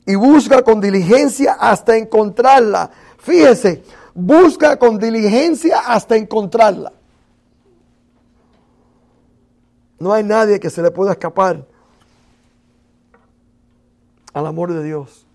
[0.06, 2.90] y busca con diligencia hasta encontrarla.
[3.20, 6.92] Fíjese, busca con diligencia hasta encontrarla.
[10.00, 11.68] No hay nadie que se le pueda escapar
[14.34, 15.28] al amor de Dios.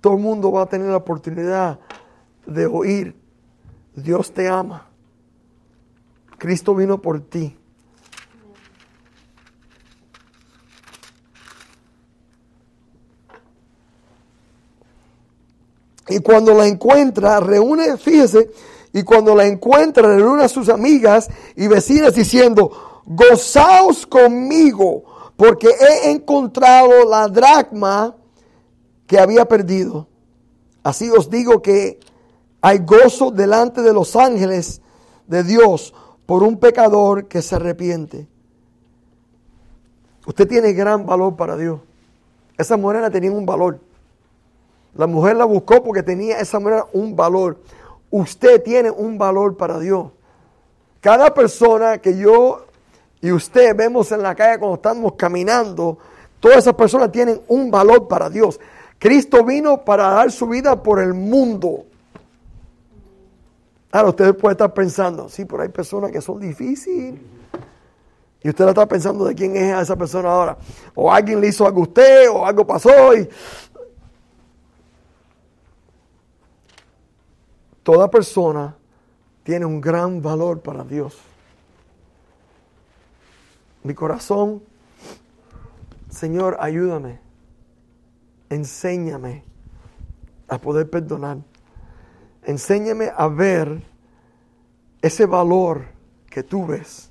[0.00, 1.78] Todo el mundo va a tener la oportunidad
[2.44, 3.16] de oír,
[3.94, 4.86] Dios te ama.
[6.36, 7.56] Cristo vino por ti.
[16.08, 18.50] Y cuando la encuentra, reúne, fíjese,
[18.92, 25.04] y cuando la encuentra, reúne a sus amigas y vecinas diciendo, gozaos conmigo,
[25.36, 28.14] porque he encontrado la dracma
[29.06, 30.06] que había perdido.
[30.82, 31.98] Así os digo que
[32.60, 34.80] hay gozo delante de los ángeles
[35.26, 35.94] de Dios
[36.26, 38.28] por un pecador que se arrepiente.
[40.26, 41.80] Usted tiene gran valor para Dios.
[42.56, 43.80] Esa morena tenía un valor.
[44.96, 47.58] La mujer la buscó porque tenía esa manera un valor.
[48.10, 50.10] Usted tiene un valor para Dios.
[51.00, 52.64] Cada persona que yo
[53.24, 55.96] y usted vemos en la calle cuando estamos caminando,
[56.40, 58.60] todas esas personas tienen un valor para Dios.
[58.98, 61.86] Cristo vino para dar su vida por el mundo.
[63.90, 67.14] Ahora usted puede estar pensando, sí, pero hay personas que son difíciles.
[68.42, 70.58] Y usted está pensando de quién es esa persona ahora.
[70.94, 73.26] O alguien le hizo algo a usted, o algo pasó, y
[77.84, 78.74] Toda persona
[79.42, 81.18] tiene un gran valor para Dios.
[83.82, 84.62] Mi corazón,
[86.08, 87.20] Señor, ayúdame,
[88.48, 89.44] enséñame
[90.48, 91.36] a poder perdonar.
[92.44, 93.82] Enséñame a ver
[95.02, 95.84] ese valor
[96.30, 97.10] que tú ves,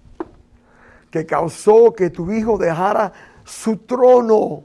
[1.11, 4.63] que causó que tu hijo dejara su trono,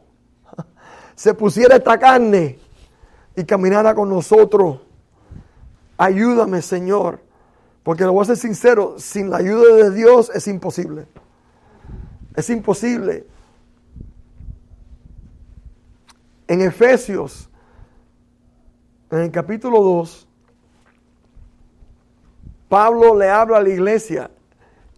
[1.15, 2.59] se pusiera esta carne
[3.37, 4.88] y caminara con nosotros
[5.99, 7.21] Ayúdame, Señor.
[7.83, 11.07] Porque lo voy a ser sincero, sin la ayuda de Dios es imposible.
[12.37, 13.27] Es imposible.
[16.46, 17.51] En Efesios,
[19.11, 20.29] en el capítulo 2,
[22.69, 24.31] Pablo le habla a la iglesia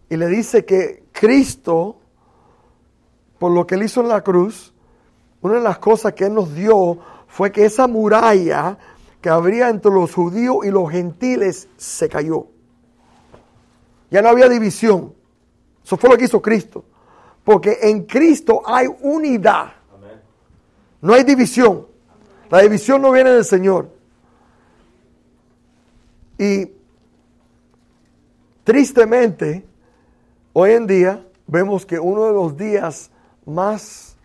[0.09, 1.97] y le dice que Cristo,
[3.39, 4.73] por lo que él hizo en la cruz,
[5.41, 8.77] una de las cosas que él nos dio fue que esa muralla
[9.21, 12.47] que habría entre los judíos y los gentiles se cayó.
[14.09, 15.13] Ya no había división.
[15.83, 16.83] Eso fue lo que hizo Cristo.
[17.43, 19.73] Porque en Cristo hay unidad.
[21.01, 21.87] No hay división.
[22.49, 23.89] La división no viene del Señor.
[26.37, 26.71] Y
[28.63, 29.65] tristemente,
[30.53, 33.11] hoy en día vemos que uno de los días
[33.45, 34.15] más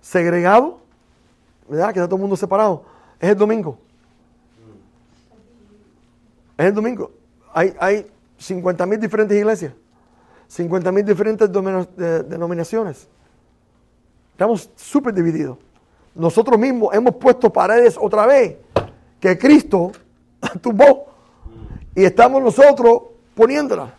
[0.00, 0.74] segregados,
[1.68, 1.92] ¿verdad?
[1.92, 2.84] Que está todo el mundo separado,
[3.20, 3.78] es el domingo.
[6.56, 7.10] Es el domingo.
[7.52, 8.06] Hay, hay
[8.38, 9.72] 50 mil diferentes iglesias,
[10.48, 13.08] 50 mil diferentes denominaciones.
[14.32, 15.58] Estamos súper divididos.
[16.14, 18.56] Nosotros mismos hemos puesto paredes otra vez
[19.20, 19.92] que Cristo
[20.60, 21.06] tumbó
[21.94, 23.02] y estamos nosotros
[23.34, 23.90] poniéndolas.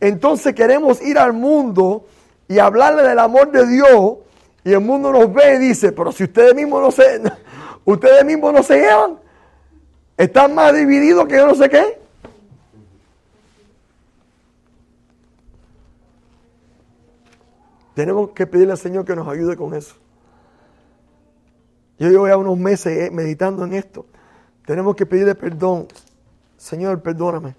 [0.00, 2.06] Entonces queremos ir al mundo
[2.48, 4.16] y hablarle del amor de Dios
[4.64, 7.22] y el mundo nos ve y dice, pero si ustedes mismos no se,
[7.84, 9.18] ustedes mismos no se llevan,
[10.16, 12.00] están más divididos que yo no sé qué.
[17.94, 19.94] Tenemos que pedirle al Señor que nos ayude con eso.
[21.98, 24.06] Yo llevo ya unos meses eh, meditando en esto.
[24.66, 25.88] Tenemos que pedirle perdón.
[26.58, 27.54] Señor, perdóname.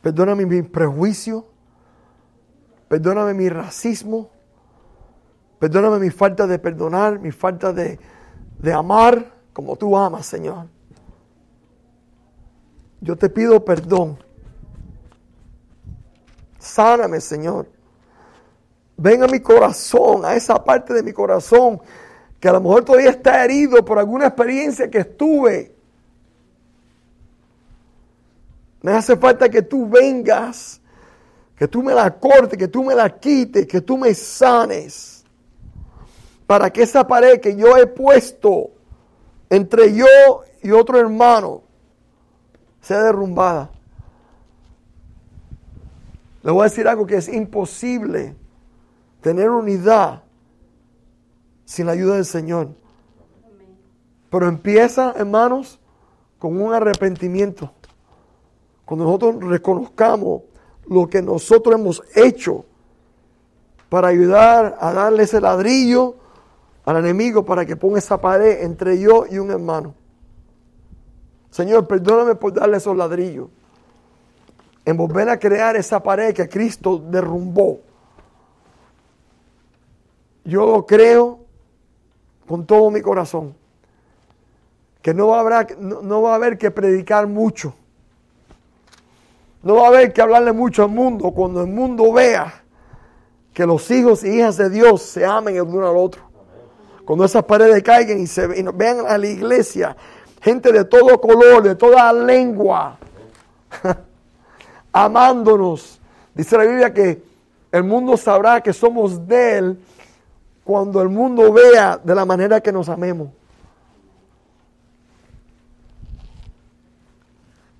[0.00, 1.44] Perdóname mi prejuicio.
[2.88, 4.30] Perdóname mi racismo.
[5.58, 7.98] Perdóname mi falta de perdonar, mi falta de,
[8.58, 10.66] de amar como tú amas, Señor.
[13.00, 14.22] Yo te pido perdón.
[16.58, 17.66] Sáname, Señor.
[18.98, 21.80] Ven a mi corazón, a esa parte de mi corazón
[22.38, 25.74] que a lo mejor todavía está herido por alguna experiencia que estuve.
[28.82, 30.82] Me hace falta que tú vengas,
[31.56, 35.24] que tú me la cortes, que tú me la quites, que tú me sanes.
[36.46, 38.75] Para que esa pared que yo he puesto
[39.50, 40.06] entre yo
[40.62, 41.62] y otro hermano
[42.80, 43.70] sea derrumbada.
[46.42, 48.36] Le voy a decir algo que es imposible
[49.20, 50.22] tener unidad
[51.64, 52.68] sin la ayuda del Señor.
[54.30, 55.80] Pero empieza, hermanos,
[56.38, 57.72] con un arrepentimiento.
[58.84, 60.42] Cuando nosotros reconozcamos
[60.88, 62.64] lo que nosotros hemos hecho
[63.88, 66.16] para ayudar a darle ese ladrillo
[66.86, 69.94] al enemigo para que ponga esa pared entre yo y un hermano.
[71.50, 73.48] Señor, perdóname por darle esos ladrillos.
[74.84, 77.80] En volver a crear esa pared que Cristo derrumbó.
[80.44, 81.40] Yo lo creo
[82.46, 83.54] con todo mi corazón.
[85.02, 85.26] Que no
[85.78, 87.74] no, va a haber que predicar mucho.
[89.64, 92.62] No va a haber que hablarle mucho al mundo cuando el mundo vea
[93.52, 96.25] que los hijos y hijas de Dios se amen el uno al otro.
[97.06, 99.96] Cuando esas paredes caigan y se vean a la iglesia,
[100.42, 102.98] gente de todo color, de toda lengua,
[104.92, 106.00] amándonos.
[106.34, 107.22] Dice la Biblia que
[107.70, 109.78] el mundo sabrá que somos de Él
[110.64, 113.28] cuando el mundo vea de la manera que nos amemos.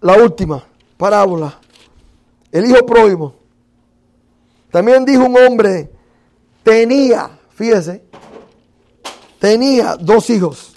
[0.02, 0.62] La última
[0.96, 1.58] parábola,
[2.52, 3.34] el hijo pródigo.
[4.70, 5.90] También dijo un hombre,
[6.62, 8.04] tenía, fíjese,
[9.38, 10.72] tenía dos hijos.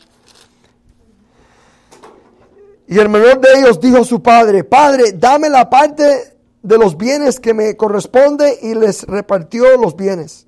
[2.87, 6.97] Y el menor de ellos dijo a su padre, Padre, dame la parte de los
[6.97, 10.47] bienes que me corresponde y les repartió los bienes.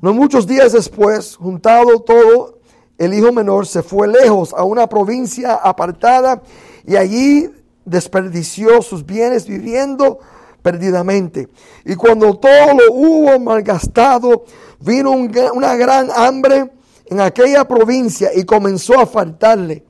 [0.00, 2.58] No muchos días después, juntado todo,
[2.98, 6.42] el hijo menor se fue lejos a una provincia apartada
[6.86, 7.50] y allí
[7.86, 10.18] desperdició sus bienes viviendo
[10.60, 11.48] perdidamente.
[11.84, 14.44] Y cuando todo lo hubo malgastado,
[14.80, 16.70] vino una gran hambre
[17.06, 19.84] en aquella provincia y comenzó a faltarle.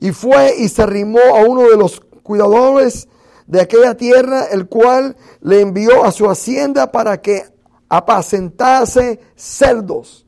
[0.00, 3.08] Y fue y se arrimó a uno de los cuidadores
[3.46, 7.44] de aquella tierra, el cual le envió a su hacienda para que
[7.88, 10.26] apacentase cerdos.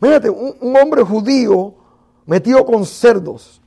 [0.00, 1.74] Mírate, un, hombre judío
[2.26, 3.60] metido con cerdos.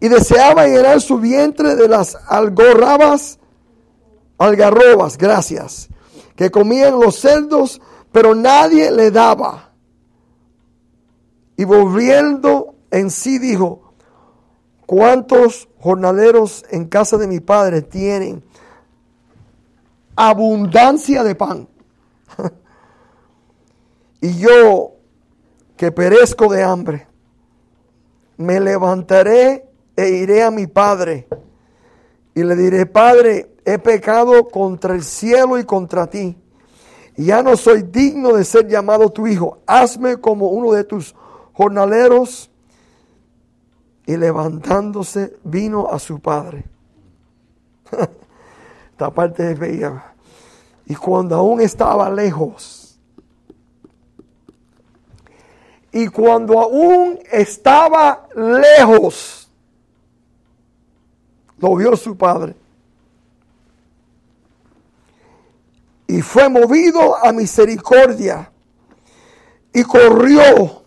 [0.00, 3.38] Y deseaba llenar su vientre de las algorrabas,
[4.38, 5.88] algarrobas, gracias,
[6.36, 7.80] que comían los cerdos,
[8.12, 9.67] pero nadie le daba.
[11.58, 13.92] Y volviendo en sí dijo,
[14.86, 18.44] ¿cuántos jornaleros en casa de mi padre tienen
[20.14, 21.68] abundancia de pan?
[24.20, 24.92] y yo,
[25.76, 27.08] que perezco de hambre,
[28.36, 31.26] me levantaré e iré a mi padre
[32.38, 36.36] y le diré, Padre, he pecado contra el cielo y contra ti.
[37.16, 39.58] Ya no soy digno de ser llamado tu hijo.
[39.66, 41.16] Hazme como uno de tus
[41.58, 42.48] jornaleros
[44.06, 46.64] y levantándose vino a su padre.
[48.92, 50.14] Esta parte veía.
[50.86, 52.96] Y cuando aún estaba lejos,
[55.90, 59.50] y cuando aún estaba lejos,
[61.58, 62.54] lo vio su padre.
[66.06, 68.52] Y fue movido a misericordia
[69.72, 70.78] y corrió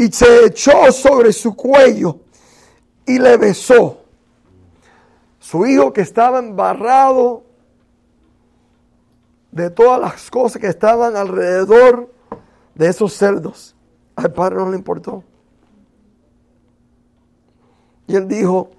[0.00, 2.20] y se echó sobre su cuello
[3.04, 3.98] y le besó.
[5.38, 7.44] Su hijo que estaba embarrado
[9.52, 12.10] de todas las cosas que estaban alrededor
[12.74, 13.76] de esos cerdos.
[14.16, 15.22] Al padre no le importó.
[18.06, 18.70] Y él dijo,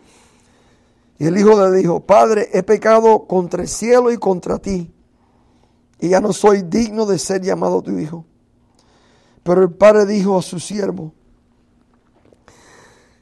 [1.19, 4.91] y el hijo le dijo, Padre, he pecado contra el cielo y contra ti,
[5.99, 8.25] y ya no soy digno de ser llamado tu hijo.
[9.43, 11.13] Pero el padre dijo a su siervo,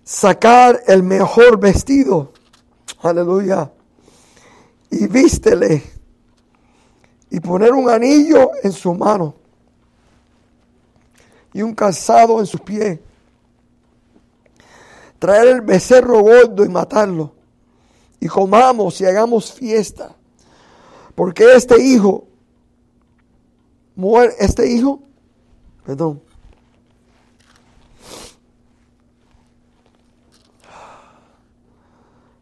[0.03, 2.34] sacar el mejor vestido,
[3.01, 3.72] aleluya,
[4.89, 5.84] y vístele,
[7.30, 9.36] y poner un anillo en su mano,
[11.53, 12.99] y un calzado en sus pies,
[15.20, 17.34] traer el becerro gordo y matarlo,
[18.20, 20.15] y comamos y hagamos fiesta,
[21.15, 22.28] porque este hijo,
[23.95, 25.03] muere, este hijo,
[25.86, 26.21] perdón,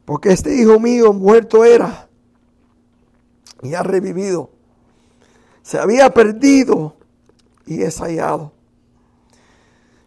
[0.07, 2.07] Porque este hijo mío muerto era
[3.61, 4.49] y ha revivido.
[5.61, 6.95] Se había perdido
[7.65, 8.53] y es hallado.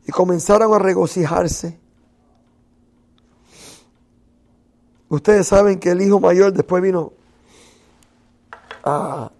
[0.07, 1.79] Y comenzaron a regocijarse.
[5.11, 7.13] Ustedes saben que el hijo mayor después vino
[8.83, 9.31] a,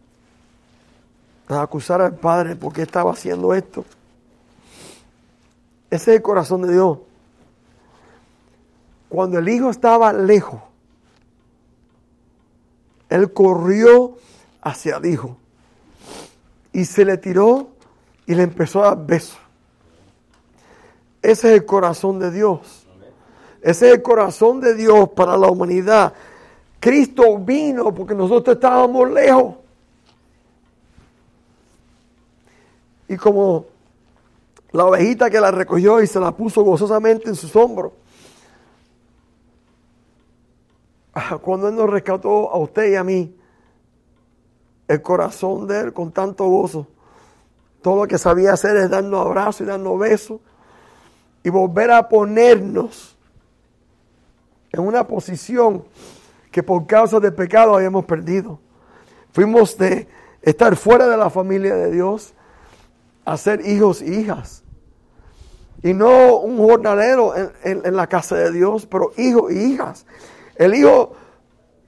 [1.59, 3.85] a acusar al padre porque estaba haciendo esto.
[5.91, 6.99] Ese es el corazón de Dios.
[9.09, 10.61] Cuando el hijo estaba lejos,
[13.09, 14.17] él corrió
[14.63, 15.37] hacia el hijo
[16.73, 17.71] y se le tiró
[18.27, 19.39] y le empezó a dar besos.
[21.21, 22.87] Ese es el corazón de Dios.
[23.61, 26.15] Ese es el corazón de Dios para la humanidad.
[26.79, 29.57] Cristo vino porque nosotros estábamos lejos.
[33.11, 33.67] Y como
[34.71, 37.93] la ovejita que la recogió y se la puso gozosamente en sus hombros.
[41.43, 43.37] cuando Él nos rescató a usted y a mí,
[44.87, 46.87] el corazón de Él con tanto gozo,
[47.83, 50.41] todo lo que sabía hacer es darnos abrazos y darnos besos
[51.43, 53.17] y volver a ponernos
[54.71, 55.85] en una posición
[56.53, 58.61] que por causa del pecado habíamos perdido.
[59.33, 60.07] Fuimos de
[60.43, 62.35] estar fuera de la familia de Dios
[63.31, 64.63] a ser hijos e hijas.
[65.83, 70.05] Y no un jornalero en, en la casa de Dios, pero hijos e hijas.
[70.57, 71.15] El hijo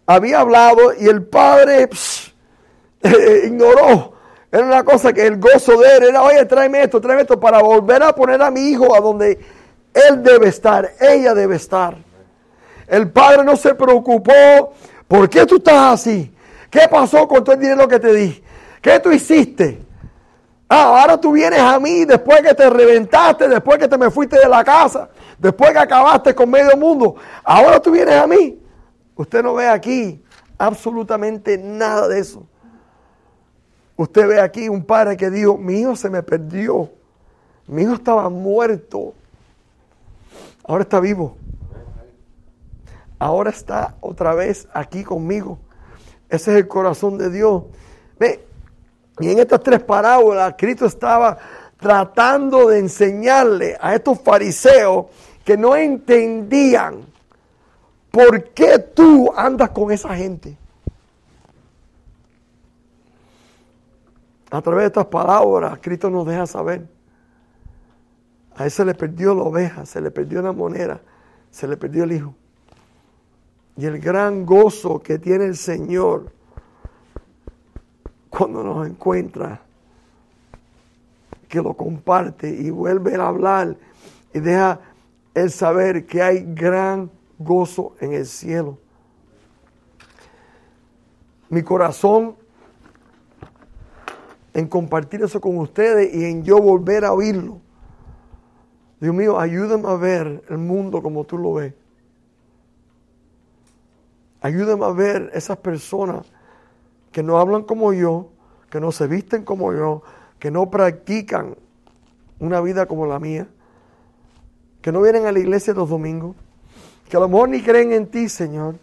[0.07, 1.88] había hablado y el padre
[3.45, 4.14] ignoró.
[4.51, 7.61] Era una cosa que el gozo de él era, oye, tráeme esto, tráeme esto, para
[7.61, 9.40] volver a poner a mi hijo a donde
[9.95, 11.97] él debe estar, ella debe estar.
[12.86, 14.74] El padre no se preocupó,
[15.09, 16.34] ¿por qué tú estás así?
[16.70, 18.43] ¿Qué pasó con todo el dinero que te di?
[18.80, 19.91] ¿Qué tú hiciste?
[20.75, 24.39] Ah, ahora tú vienes a mí después que te reventaste, después que te me fuiste
[24.39, 27.14] de la casa, después que acabaste con medio mundo.
[27.45, 28.59] Ahora tú vienes a mí.
[29.14, 30.25] Usted no ve aquí
[30.57, 32.47] absolutamente nada de eso.
[33.97, 36.89] Usted ve aquí un padre que dijo, mi hijo se me perdió.
[37.66, 39.12] Mi hijo estaba muerto.
[40.64, 41.37] Ahora está vivo.
[43.18, 45.59] Ahora está otra vez aquí conmigo.
[46.31, 47.64] Ese es el corazón de Dios.
[48.18, 48.47] Ve,
[49.20, 51.38] y en estas tres parábolas, Cristo estaba
[51.78, 55.06] tratando de enseñarle a estos fariseos
[55.44, 57.12] que no entendían
[58.12, 60.56] ¿Por qué tú andas con esa gente?
[64.50, 66.86] A través de estas palabras, Cristo nos deja saber.
[68.54, 71.00] A él se le perdió la oveja, se le perdió la moneda,
[71.50, 72.34] se le perdió el hijo.
[73.78, 76.30] Y el gran gozo que tiene el Señor
[78.37, 79.61] cuando nos encuentra,
[81.49, 83.76] que lo comparte y vuelve a hablar
[84.33, 84.80] y deja
[85.35, 88.78] el saber que hay gran gozo en el cielo.
[91.51, 92.37] Mi corazón
[94.55, 97.61] en compartir eso con ustedes y en yo volver a oírlo.
[98.99, 101.74] Dios mío, ayúdame a ver el mundo como tú lo ves.
[104.41, 106.32] Ayúdame a ver esas personas
[107.12, 108.30] que no hablan como yo,
[108.70, 110.02] que no se visten como yo,
[110.38, 111.56] que no practican
[112.40, 113.46] una vida como la mía,
[114.80, 116.34] que no vienen a la iglesia los domingos
[117.12, 118.76] que a lo mejor ni creen en ti, Señor,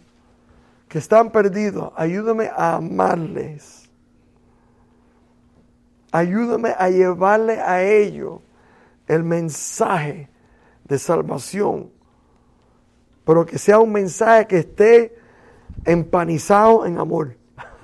[0.86, 3.90] que están perdidos, ayúdame a amarles.
[6.12, 8.38] Ayúdame a llevarle a ellos
[9.08, 10.28] el mensaje
[10.84, 11.90] de salvación,
[13.24, 15.18] pero que sea un mensaje que esté
[15.84, 17.36] empanizado en amor.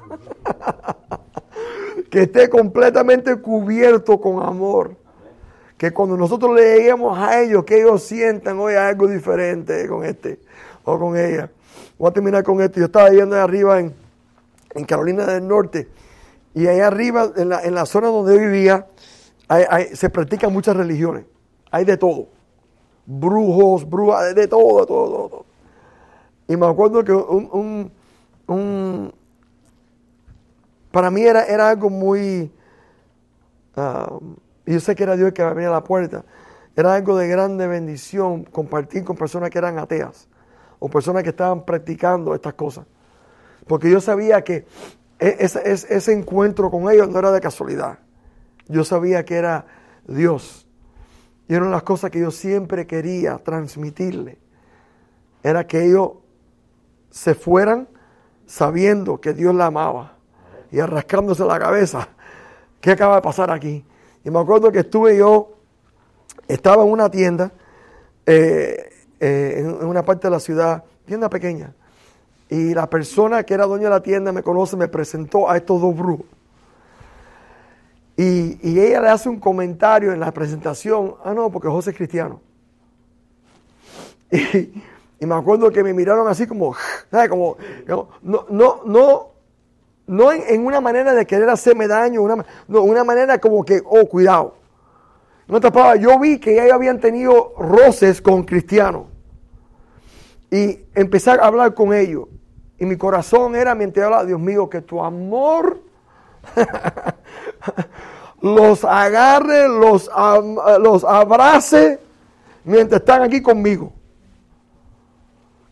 [2.10, 4.96] que esté completamente cubierto con amor.
[5.76, 10.40] Que cuando nosotros le lleguemos a ellos, que ellos sientan hoy algo diferente con este
[10.84, 11.50] o con ella.
[11.98, 12.80] Voy a terminar con esto.
[12.80, 13.94] Yo estaba yendo arriba en,
[14.86, 15.88] Carolina del Norte
[16.54, 18.86] y ahí arriba, en la, en la zona donde vivía,
[19.94, 21.24] se practican muchas religiones.
[21.70, 22.28] Hay de todo.
[23.06, 25.46] Brujos, brujas, de todo, de todo, todo,
[26.48, 27.92] Y me acuerdo que un,
[28.48, 29.12] un,
[30.96, 32.50] para mí era, era algo muy,
[33.76, 34.34] uh,
[34.64, 36.24] yo sé que era Dios que me abría la puerta,
[36.74, 40.26] era algo de grande bendición compartir con personas que eran ateas
[40.78, 42.86] o personas que estaban practicando estas cosas.
[43.66, 44.64] Porque yo sabía que
[45.18, 47.98] e, ese, ese encuentro con ellos no era de casualidad.
[48.66, 49.66] Yo sabía que era
[50.08, 50.66] Dios.
[51.46, 54.38] Y una de las cosas que yo siempre quería transmitirle
[55.42, 56.12] era que ellos
[57.10, 57.86] se fueran
[58.46, 60.15] sabiendo que Dios la amaba
[60.70, 62.08] y arrascándose la cabeza.
[62.80, 63.84] ¿Qué acaba de pasar aquí?
[64.24, 65.52] Y me acuerdo que estuve yo,
[66.48, 67.52] estaba en una tienda,
[68.26, 68.90] eh,
[69.20, 71.72] eh, en una parte de la ciudad, tienda pequeña,
[72.48, 75.80] y la persona que era dueña de la tienda me conoce, me presentó a estos
[75.80, 76.26] dos brujos.
[78.16, 81.96] Y, y, ella le hace un comentario en la presentación, ah, no, porque José es
[81.96, 82.40] cristiano.
[84.30, 84.82] Y,
[85.20, 86.74] y me acuerdo que me miraron así como,
[87.10, 87.28] ¿sabes?
[87.28, 87.56] Como,
[87.86, 88.08] no,
[88.50, 89.28] no, no,
[90.06, 94.06] no en, una manera de querer hacerme daño, una, no, una manera como que, oh,
[94.06, 94.54] cuidado.
[95.48, 95.96] No tapaba.
[95.96, 99.06] Yo vi que ellos habían tenido roces con cristianos.
[100.50, 102.28] Y empecé a hablar con ellos.
[102.78, 105.80] Y mi corazón era mientras hablaba, Dios mío, que tu amor
[108.42, 110.10] los agarre, los,
[110.80, 111.98] los abrace
[112.64, 113.92] mientras están aquí conmigo.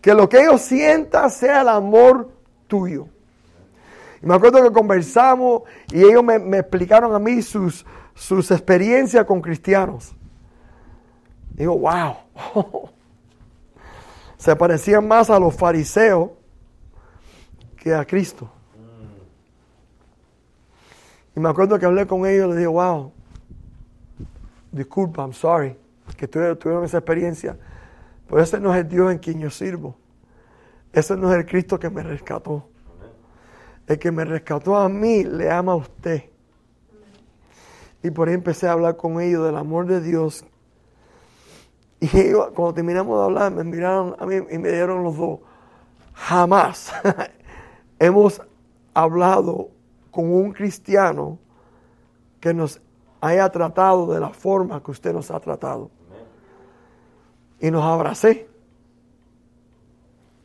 [0.00, 2.30] Que lo que ellos sientan sea el amor
[2.66, 3.06] tuyo.
[4.24, 9.42] Y me acuerdo que conversamos y ellos me, explicaron a mí sus, sus experiencias con
[9.42, 10.16] cristianos.
[11.50, 12.16] digo, wow.
[14.38, 16.30] Se parecían más a los fariseos
[17.76, 18.50] que a Cristo.
[21.36, 23.12] Y me acuerdo que hablé con ellos y les dije, wow,
[24.72, 25.76] disculpa, I'm sorry,
[26.16, 27.58] que tuvieron esa experiencia.
[28.26, 29.98] Pero ese no es el Dios en quien yo sirvo.
[30.94, 32.70] Ese no es el Cristo que me rescató.
[33.86, 36.24] El que me rescató a mí le ama a usted.
[38.02, 40.44] Y por ahí empecé a hablar con ellos del amor de Dios.
[42.00, 45.40] Y ellos, cuando terminamos de hablar, me miraron a mí y me dieron los dos.
[46.12, 46.92] Jamás
[47.98, 48.42] hemos
[48.92, 49.70] hablado
[50.10, 51.38] con un cristiano
[52.40, 52.80] que nos
[53.20, 55.90] haya tratado de la forma que usted nos ha tratado
[57.58, 58.46] y nos abracé.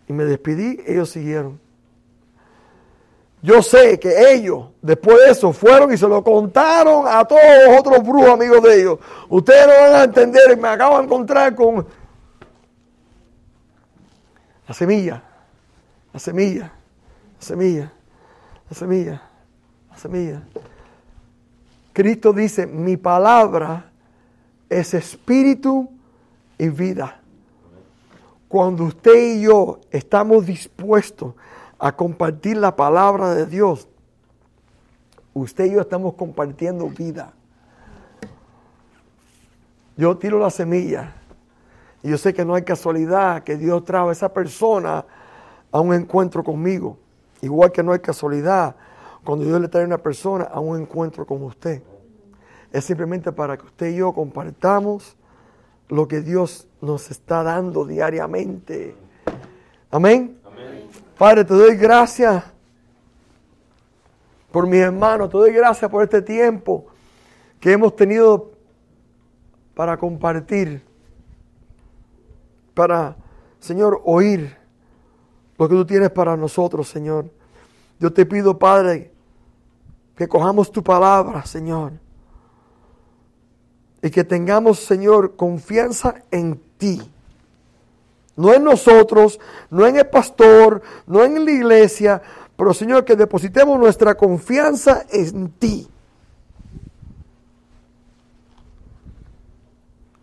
[0.08, 1.60] Y me despedí, ellos siguieron.
[3.42, 7.80] Yo sé que ellos, después de eso, fueron y se lo contaron a todos los
[7.80, 9.00] otros brujos amigos de ellos.
[9.30, 11.88] Ustedes no van a entender, me acabo de encontrar con
[14.68, 15.24] la semilla,
[16.12, 16.74] la semilla,
[17.40, 17.94] la semilla,
[18.70, 19.22] la semilla,
[19.90, 20.44] la semilla.
[21.94, 23.90] Cristo dice, mi palabra
[24.70, 25.90] es espíritu
[26.58, 27.22] y vida.
[28.50, 31.36] Cuando usted y yo estamos dispuestos
[31.80, 33.88] a compartir la palabra de Dios,
[35.34, 37.34] usted y yo estamos compartiendo vida.
[39.95, 41.13] Yo tiro la semilla
[42.03, 45.05] y yo sé que no hay casualidad que Dios trajo a esa persona
[45.71, 46.97] a un encuentro conmigo.
[47.41, 48.75] Igual que no hay casualidad
[49.23, 51.82] cuando Dios le trae a una persona a un encuentro con usted.
[52.71, 55.15] Es simplemente para que usted y yo compartamos
[55.88, 58.95] lo que Dios nos está dando diariamente.
[59.91, 60.39] Amén.
[61.20, 62.43] Padre, te doy gracias
[64.51, 66.88] por mis hermanos, te doy gracias por este tiempo
[67.59, 68.53] que hemos tenido
[69.76, 70.82] para compartir,
[72.74, 73.15] para,
[73.59, 74.57] Señor, oír
[75.59, 77.30] lo que tú tienes para nosotros, Señor.
[77.99, 79.11] Yo te pido, Padre,
[80.15, 81.91] que cojamos tu palabra, Señor
[84.01, 87.01] y que tengamos, Señor, confianza en ti.
[88.36, 92.21] No en nosotros, no en el pastor, no en la iglesia,
[92.55, 95.89] pero Señor, que depositemos nuestra confianza en ti.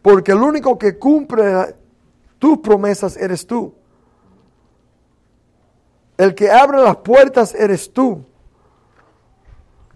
[0.03, 1.75] Porque el único que cumple
[2.39, 3.75] tus promesas eres tú.
[6.17, 8.25] El que abre las puertas eres tú.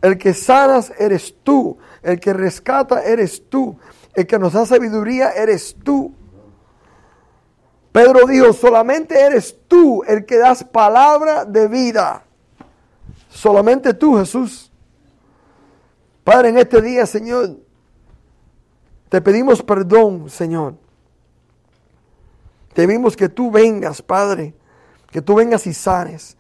[0.03, 1.79] El que sanas eres tú.
[2.03, 3.79] El que rescata eres tú.
[4.15, 6.15] El que nos da sabiduría eres tú.
[7.93, 12.25] Pedro dijo, solamente eres tú el que das palabra de vida.
[13.29, 14.71] Solamente tú, Jesús.
[16.23, 17.57] Padre, en este día, Señor,
[19.09, 20.75] te pedimos perdón, Señor.
[22.73, 24.55] Te pedimos que tú vengas, Padre,
[25.11, 26.37] que tú vengas y sanes,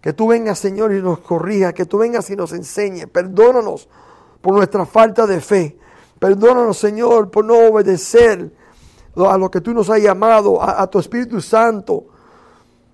[0.00, 3.08] que tú vengas, Señor, y nos corrija, que tú vengas y nos enseñe.
[3.08, 3.88] Perdónanos
[4.40, 5.76] por nuestra falta de fe.
[6.20, 8.52] Perdónanos, Señor, por no obedecer
[9.16, 12.06] a lo que tú nos has llamado, a, tu Espíritu Santo,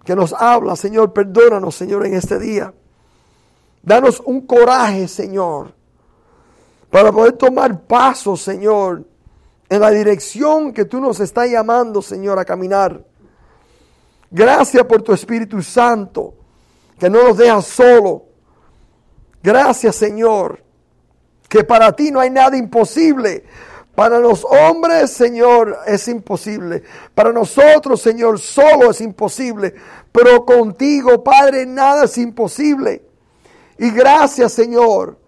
[0.04, 1.12] que nos habla, Señor.
[1.12, 2.72] Perdónanos, Señor, en este día.
[3.82, 5.72] Danos un coraje, Señor,
[6.90, 9.04] para poder tomar pasos, Señor,
[9.68, 13.02] en la dirección que tú nos estás llamando, Señor, a caminar.
[14.30, 16.34] Gracias por tu Espíritu Santo,
[16.98, 18.24] que no nos deja solo.
[19.42, 20.62] Gracias, Señor,
[21.48, 23.44] que para ti no hay nada imposible.
[23.94, 26.82] Para los hombres, Señor, es imposible.
[27.14, 29.74] Para nosotros, Señor, solo es imposible.
[30.12, 33.02] Pero contigo, Padre, nada es imposible.
[33.78, 35.18] Y gracias, Señor,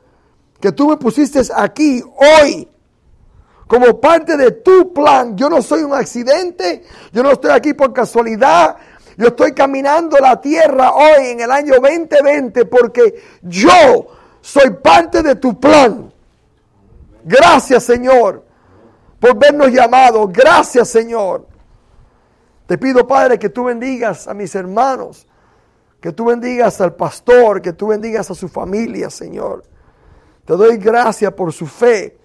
[0.61, 2.69] que tú me pusiste aquí hoy
[3.67, 5.37] como parte de tu plan.
[5.37, 8.77] Yo no soy un accidente, yo no estoy aquí por casualidad.
[9.17, 14.07] Yo estoy caminando la tierra hoy en el año 2020 porque yo
[14.41, 16.13] soy parte de tu plan.
[17.25, 18.45] Gracias, Señor,
[19.23, 20.31] por vernos llamados.
[20.31, 21.47] Gracias, Señor.
[22.67, 25.27] Te pido, Padre, que tú bendigas a mis hermanos
[26.03, 29.63] que tú bendigas al pastor, que tú bendigas a su familia, Señor.
[30.45, 32.19] Te doy gracias por su fe.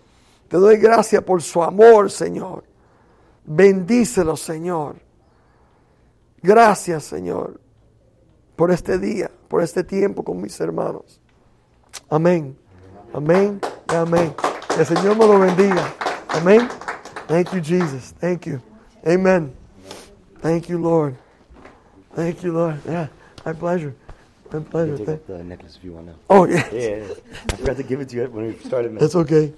[0.48, 2.64] Te doy gracias por su amor, Señor.
[3.46, 4.96] Bendícelo, Señor.
[6.42, 7.60] Gracias, Señor,
[8.56, 11.22] por este día, por este tiempo con mis hermanos.
[12.10, 12.58] Amén.
[13.14, 13.62] Amén.
[13.90, 14.34] Amén.
[14.74, 15.94] Que el Señor me lo bendiga.
[16.30, 16.68] Amén.
[17.28, 18.12] Thank you, Jesus.
[18.12, 18.62] Thank you.
[19.06, 19.56] Amen.
[20.40, 21.18] Thank you, Lord.
[22.14, 22.80] Thank you, Lord.
[22.88, 23.08] Yeah.
[23.46, 23.96] My pleasure.
[24.52, 24.98] My pleasure.
[24.98, 26.16] Take the necklace if you want to.
[26.30, 26.70] Oh, yeah.
[26.72, 27.08] Yeah,
[27.52, 28.92] I forgot to give it to you when we started.
[28.92, 29.00] Man.
[29.00, 29.54] That's okay.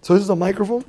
[0.00, 0.84] So this is a microphone?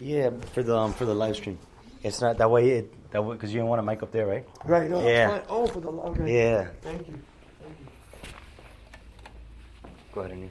[0.00, 1.58] Yeah, for the um, for the live stream.
[2.02, 2.70] It's not that way.
[2.70, 4.44] It that way because you don't want a mic up there, right?
[4.64, 4.90] Right.
[4.90, 5.28] No, Yeah.
[5.28, 5.42] fine.
[5.48, 6.34] Oh, for the okay.
[6.34, 6.68] Yeah.
[6.82, 7.18] Thank you.
[7.62, 7.86] Thank you.
[10.14, 10.50] Go ahead, Annie.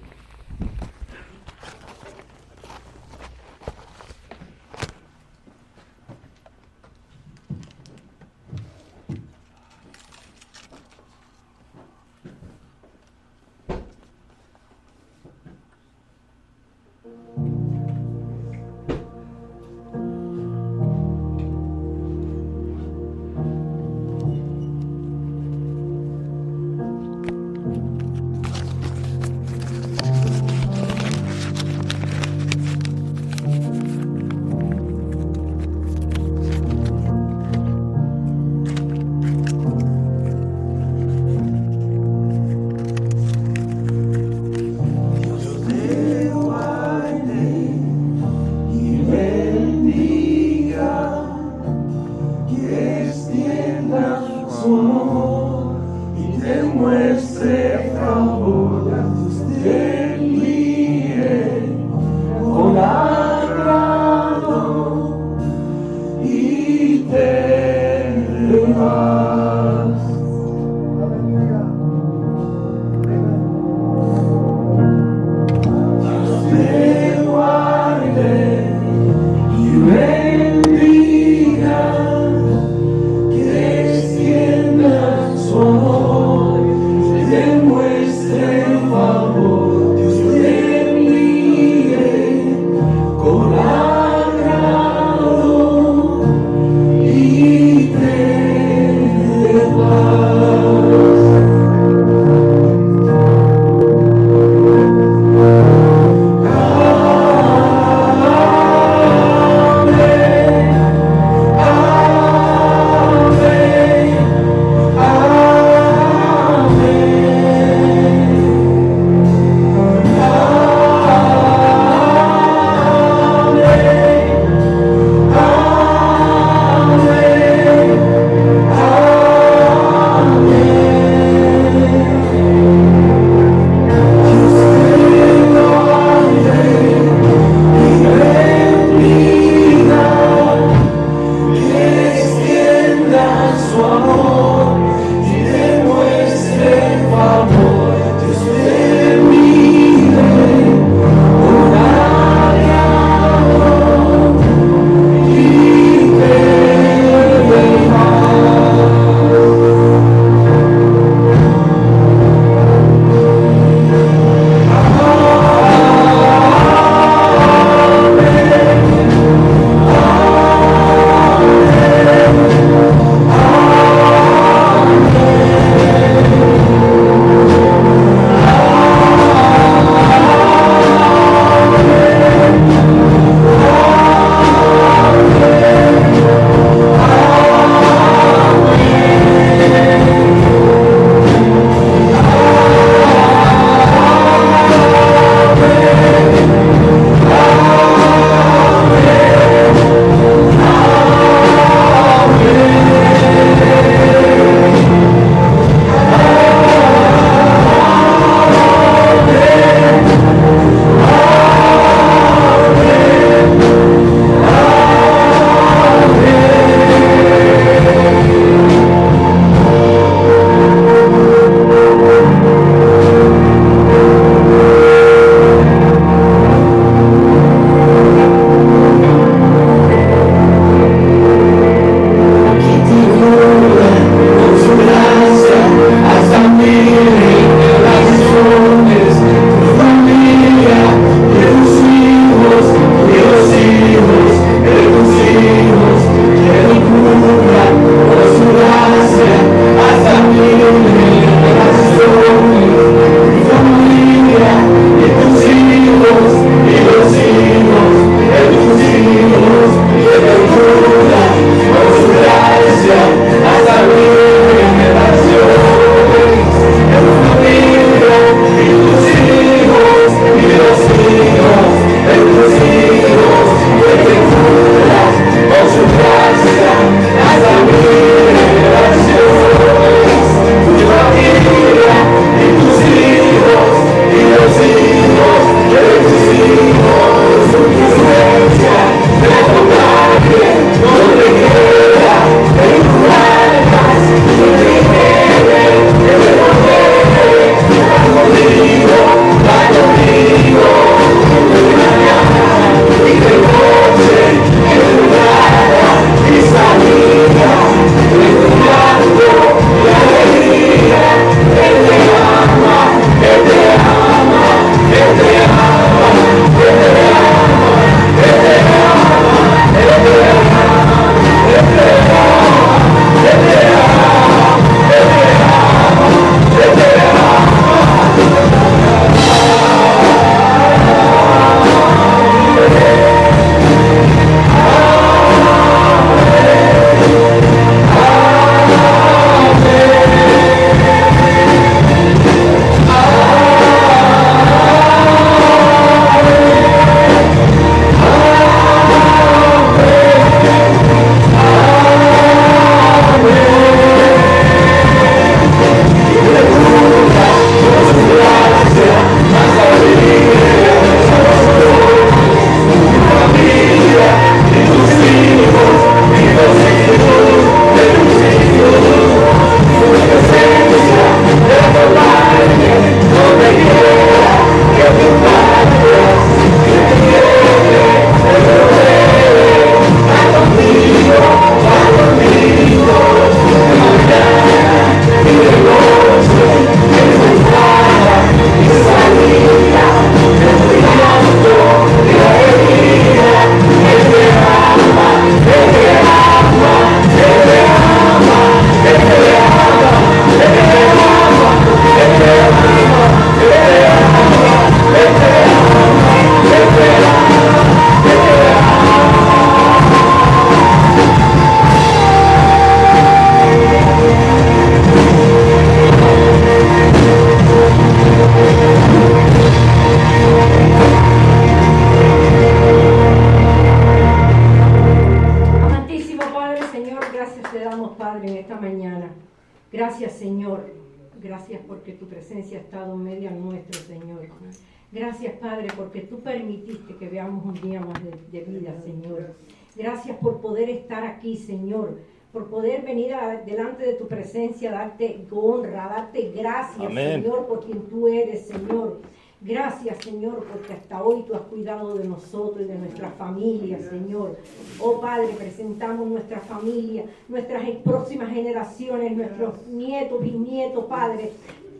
[444.71, 449.01] Darte honra, darte gracias, Señor, por quien tú eres, Señor.
[449.41, 454.37] Gracias, Señor, porque hasta hoy tú has cuidado de nosotros y de nuestra familia, Señor.
[454.79, 461.31] Oh Padre, presentamos nuestra familia, nuestras próximas generaciones, nuestros nietos, bisnietos, Padre.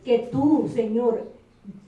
[0.04, 1.33] Que tú, Señor,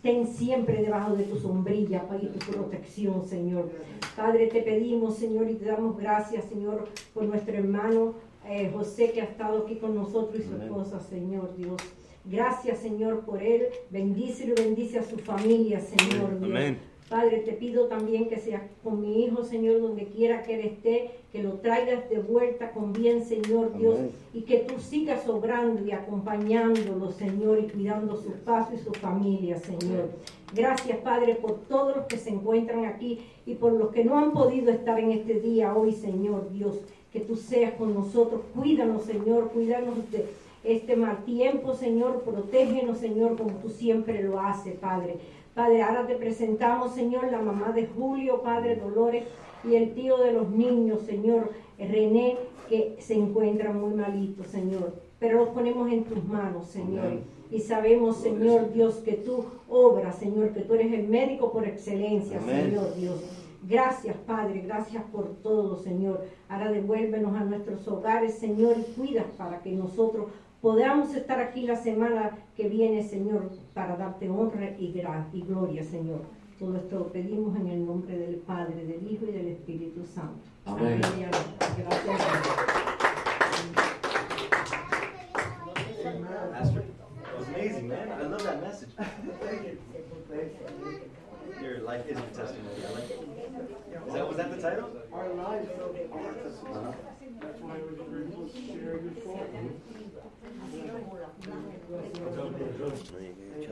[0.02, 3.72] ten siempre debajo de tu sombrilla y tu protección, Señor.
[4.16, 8.14] Padre, te pedimos, Señor, y te damos gracias, Señor, por nuestro hermano
[8.48, 11.82] eh, José que ha estado aquí con nosotros y su esposa, Señor Dios.
[12.26, 13.68] Gracias, Señor, por él.
[13.90, 16.78] Bendícelo y bendice a su familia, Señor Dios.
[17.10, 21.12] Padre, te pido también que seas con mi hijo, Señor, donde quiera que él esté,
[21.32, 24.00] que lo traigas de vuelta con bien, Señor Dios,
[24.34, 29.58] y que tú sigas obrando y acompañándolo, Señor, y cuidando su paso y su familia,
[29.60, 30.10] Señor.
[30.54, 34.32] Gracias, Padre, por todos los que se encuentran aquí y por los que no han
[34.32, 36.80] podido estar en este día hoy, Señor Dios
[37.16, 38.42] que tú seas con nosotros.
[38.54, 40.26] Cuídanos, Señor, cuídanos de
[40.66, 42.24] este mal tiempo, Señor.
[42.24, 45.16] Protégenos, Señor, como tú siempre lo haces, Padre.
[45.56, 49.24] Padre, ahora te presentamos, Señor, la mamá de Julio, Padre Dolores,
[49.64, 52.38] y el tío de los niños, Señor, René,
[52.68, 54.96] que se encuentra muy malito, Señor.
[55.18, 57.22] Pero los ponemos en tus manos, Señor.
[57.50, 62.42] Y sabemos, Señor Dios, que tú obras, Señor, que tú eres el médico por excelencia,
[62.42, 63.24] Señor Dios.
[63.64, 66.26] Gracias, Padre, gracias por todo, Señor.
[66.50, 70.26] Ahora devuélvenos a nuestros hogares, Señor, y cuida para que nosotros
[70.66, 75.00] podamos estar aquí la semana que viene, Señor, para darte honra y,
[75.32, 76.22] y gloria, Señor.
[76.58, 80.42] Todo esto lo pedimos en el nombre del Padre, del Hijo y del Espíritu Santo.
[80.66, 81.02] Amén.
[81.02, 81.46] Gracias.
[87.56, 88.12] amazing, man.
[88.12, 88.90] I love that message.
[88.98, 89.78] Thank you.
[90.32, 90.52] Thank
[90.82, 91.64] you.
[91.64, 92.82] Your life is your testimony.
[92.88, 93.20] I like it.
[94.08, 94.90] Is that, was that the title?
[95.14, 96.96] Our lives are testimony.
[97.40, 100.15] That's why we were able to share your story.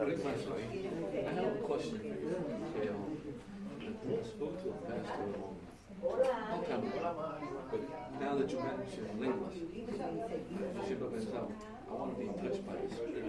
[0.05, 0.47] Rick Massey,
[1.25, 1.99] I have a question.
[2.81, 3.17] Um,
[4.03, 6.05] I spoke to a pastor a
[6.51, 7.29] long time ago,
[7.71, 7.81] but
[8.19, 9.67] now that you mention lenguas, yo
[10.85, 11.47] siempre he pensado,
[11.89, 13.25] I want to be touched by the Spirit.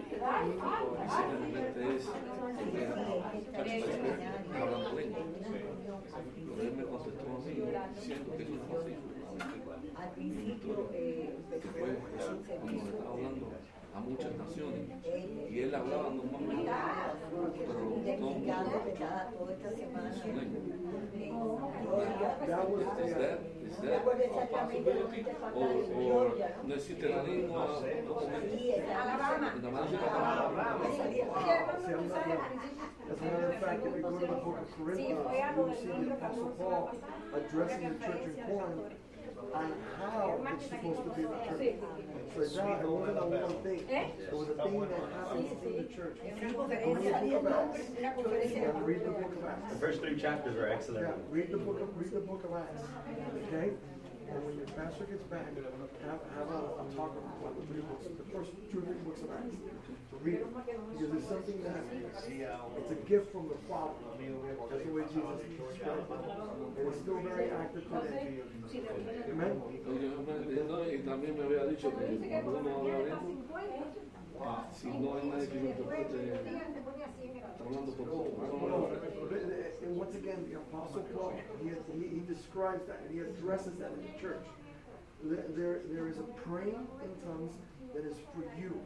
[0.99, 2.11] Y simplemente es, eh,
[3.53, 4.20] touched by the Spirit,
[4.55, 5.22] hablando lengua.
[6.34, 7.53] Pero él me contestó a mí
[7.95, 8.82] diciendo que eso no fue
[12.61, 13.53] cuando le estaba hablando
[13.95, 14.89] a muchas naciones
[15.51, 16.72] y él hablaba normalmente,
[17.28, 17.80] pero
[18.20, 18.55] no mucho
[20.20, 20.61] su lengua.
[22.47, 25.26] That was Is the, that, is that a possibility?
[25.55, 25.68] Or,
[26.12, 26.24] or
[26.64, 27.64] no existe la lengua
[33.11, 35.20] as a matter of fact, if we go to the book of Corinthians,
[35.57, 36.97] you'll see the Apostle Paul
[37.35, 39.03] addressing the church in Corinth
[39.55, 41.74] on how it's supposed to be the church.
[42.34, 43.80] So it's not, it wasn't a one thing.
[43.88, 46.18] It was a thing that happens in the church.
[46.40, 47.80] Go to the book of Acts.
[48.00, 51.07] Yeah, read the book of The first three chapters are excellent.
[51.07, 52.82] Yeah, read the book of, read the book of Acts,
[53.48, 53.70] okay?
[54.35, 58.11] And when your pastor gets back, have, have a, a talk about the three books,
[58.11, 59.55] the first two or three books of Acts.
[60.22, 63.95] Read it, because it's something that, it's a gift from the Father.
[64.18, 65.39] That's the way Jesus
[65.70, 66.18] described it.
[66.78, 68.43] And it's still very active today.
[69.30, 69.55] Amen?
[74.35, 75.49] No, y también me había dicho que cuando uno habla lengua, si no hay nadie
[75.49, 78.43] que lo interprete, está hablando por poco.
[79.85, 81.32] And once again, the Apostle Paul,
[81.62, 84.45] he, has- he, he describes that and he addresses that in the church.
[85.22, 87.53] There, there, is a praying in tongues
[87.95, 88.80] that is for you.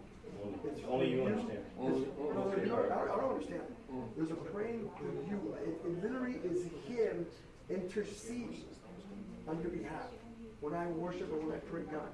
[0.65, 1.65] It's Only you understand.
[1.79, 3.63] Only- It's- no, no, you don't- I don't, I don't understand.
[4.17, 5.55] There's a praying for you.
[5.65, 7.27] It, it literally is him
[7.71, 8.65] interceding
[9.49, 10.11] on your behalf
[10.61, 12.11] when I worship or when I pray God.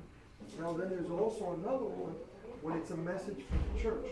[0.61, 2.14] Now then there's also another one
[2.65, 4.07] when it's a message for the church.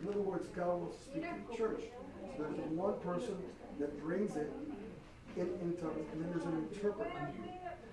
[0.00, 1.82] In other words, God to speak to the church.
[2.34, 3.36] So there's one person
[3.78, 4.50] that brings it
[5.36, 7.10] in, in tongues, and then there's an interpreter.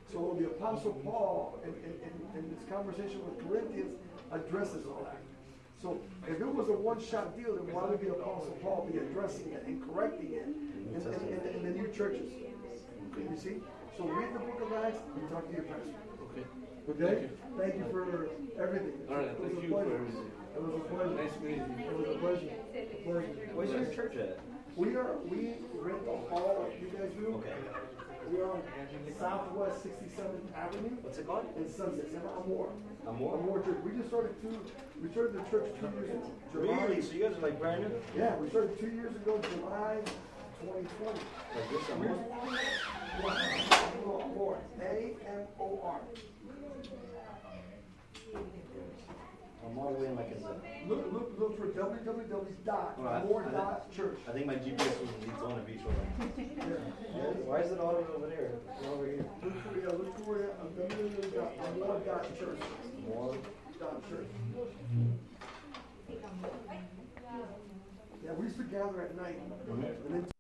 [0.10, 4.00] So the Apostle Paul, in, in, in, this conversation with Corinthians,
[4.32, 5.20] addresses all that.
[5.82, 9.52] So if it was a one-shot deal, then why would the Apostle Paul be addressing
[9.52, 12.32] it and correcting it in, in, in, in the new churches?
[12.32, 13.58] You see?
[13.98, 16.15] So read the book of Acts and talk to your pastor.
[16.90, 17.04] Okay.
[17.04, 17.30] Okay?
[17.58, 18.30] Thank you for
[18.62, 18.94] everything.
[19.10, 19.96] All right, It was thank a you for pleasure.
[19.96, 20.32] everything.
[20.56, 21.16] It was a pleasure.
[21.16, 21.90] Nice meeting you.
[21.90, 22.50] It was a pleasure.
[22.76, 23.50] A pleasure.
[23.54, 24.40] Where's your church at?
[24.76, 27.36] We are, we rent a hall, you guys do?
[27.36, 27.54] Okay.
[28.32, 28.62] We are on
[29.20, 31.46] Southwest Sixty-seventh Avenue What's it called?
[31.56, 32.70] in Sunset, in Amor.
[33.08, 33.38] Amor?
[33.38, 33.78] Amor Church.
[33.86, 34.60] We just started two,
[35.02, 36.32] we started the church two years ago.
[36.52, 37.02] July- Really?
[37.04, 37.92] So you guys are like brand new?
[38.18, 40.00] Yeah, we started two years ago, July
[41.92, 42.16] Amor?
[49.66, 51.66] I'm all the way in like a Look, look, look for.
[54.28, 55.82] I think my GPS was in Daytona Beach.
[55.82, 55.96] One.
[57.46, 58.52] Why is it all over there?
[58.78, 59.26] It's over here.
[59.44, 62.60] Look for, yeah, look for uh, www dot amor dot church.
[63.08, 63.36] More.
[63.80, 64.28] Dot church.
[68.24, 69.40] Yeah, we used to gather at night,
[69.70, 70.35] and then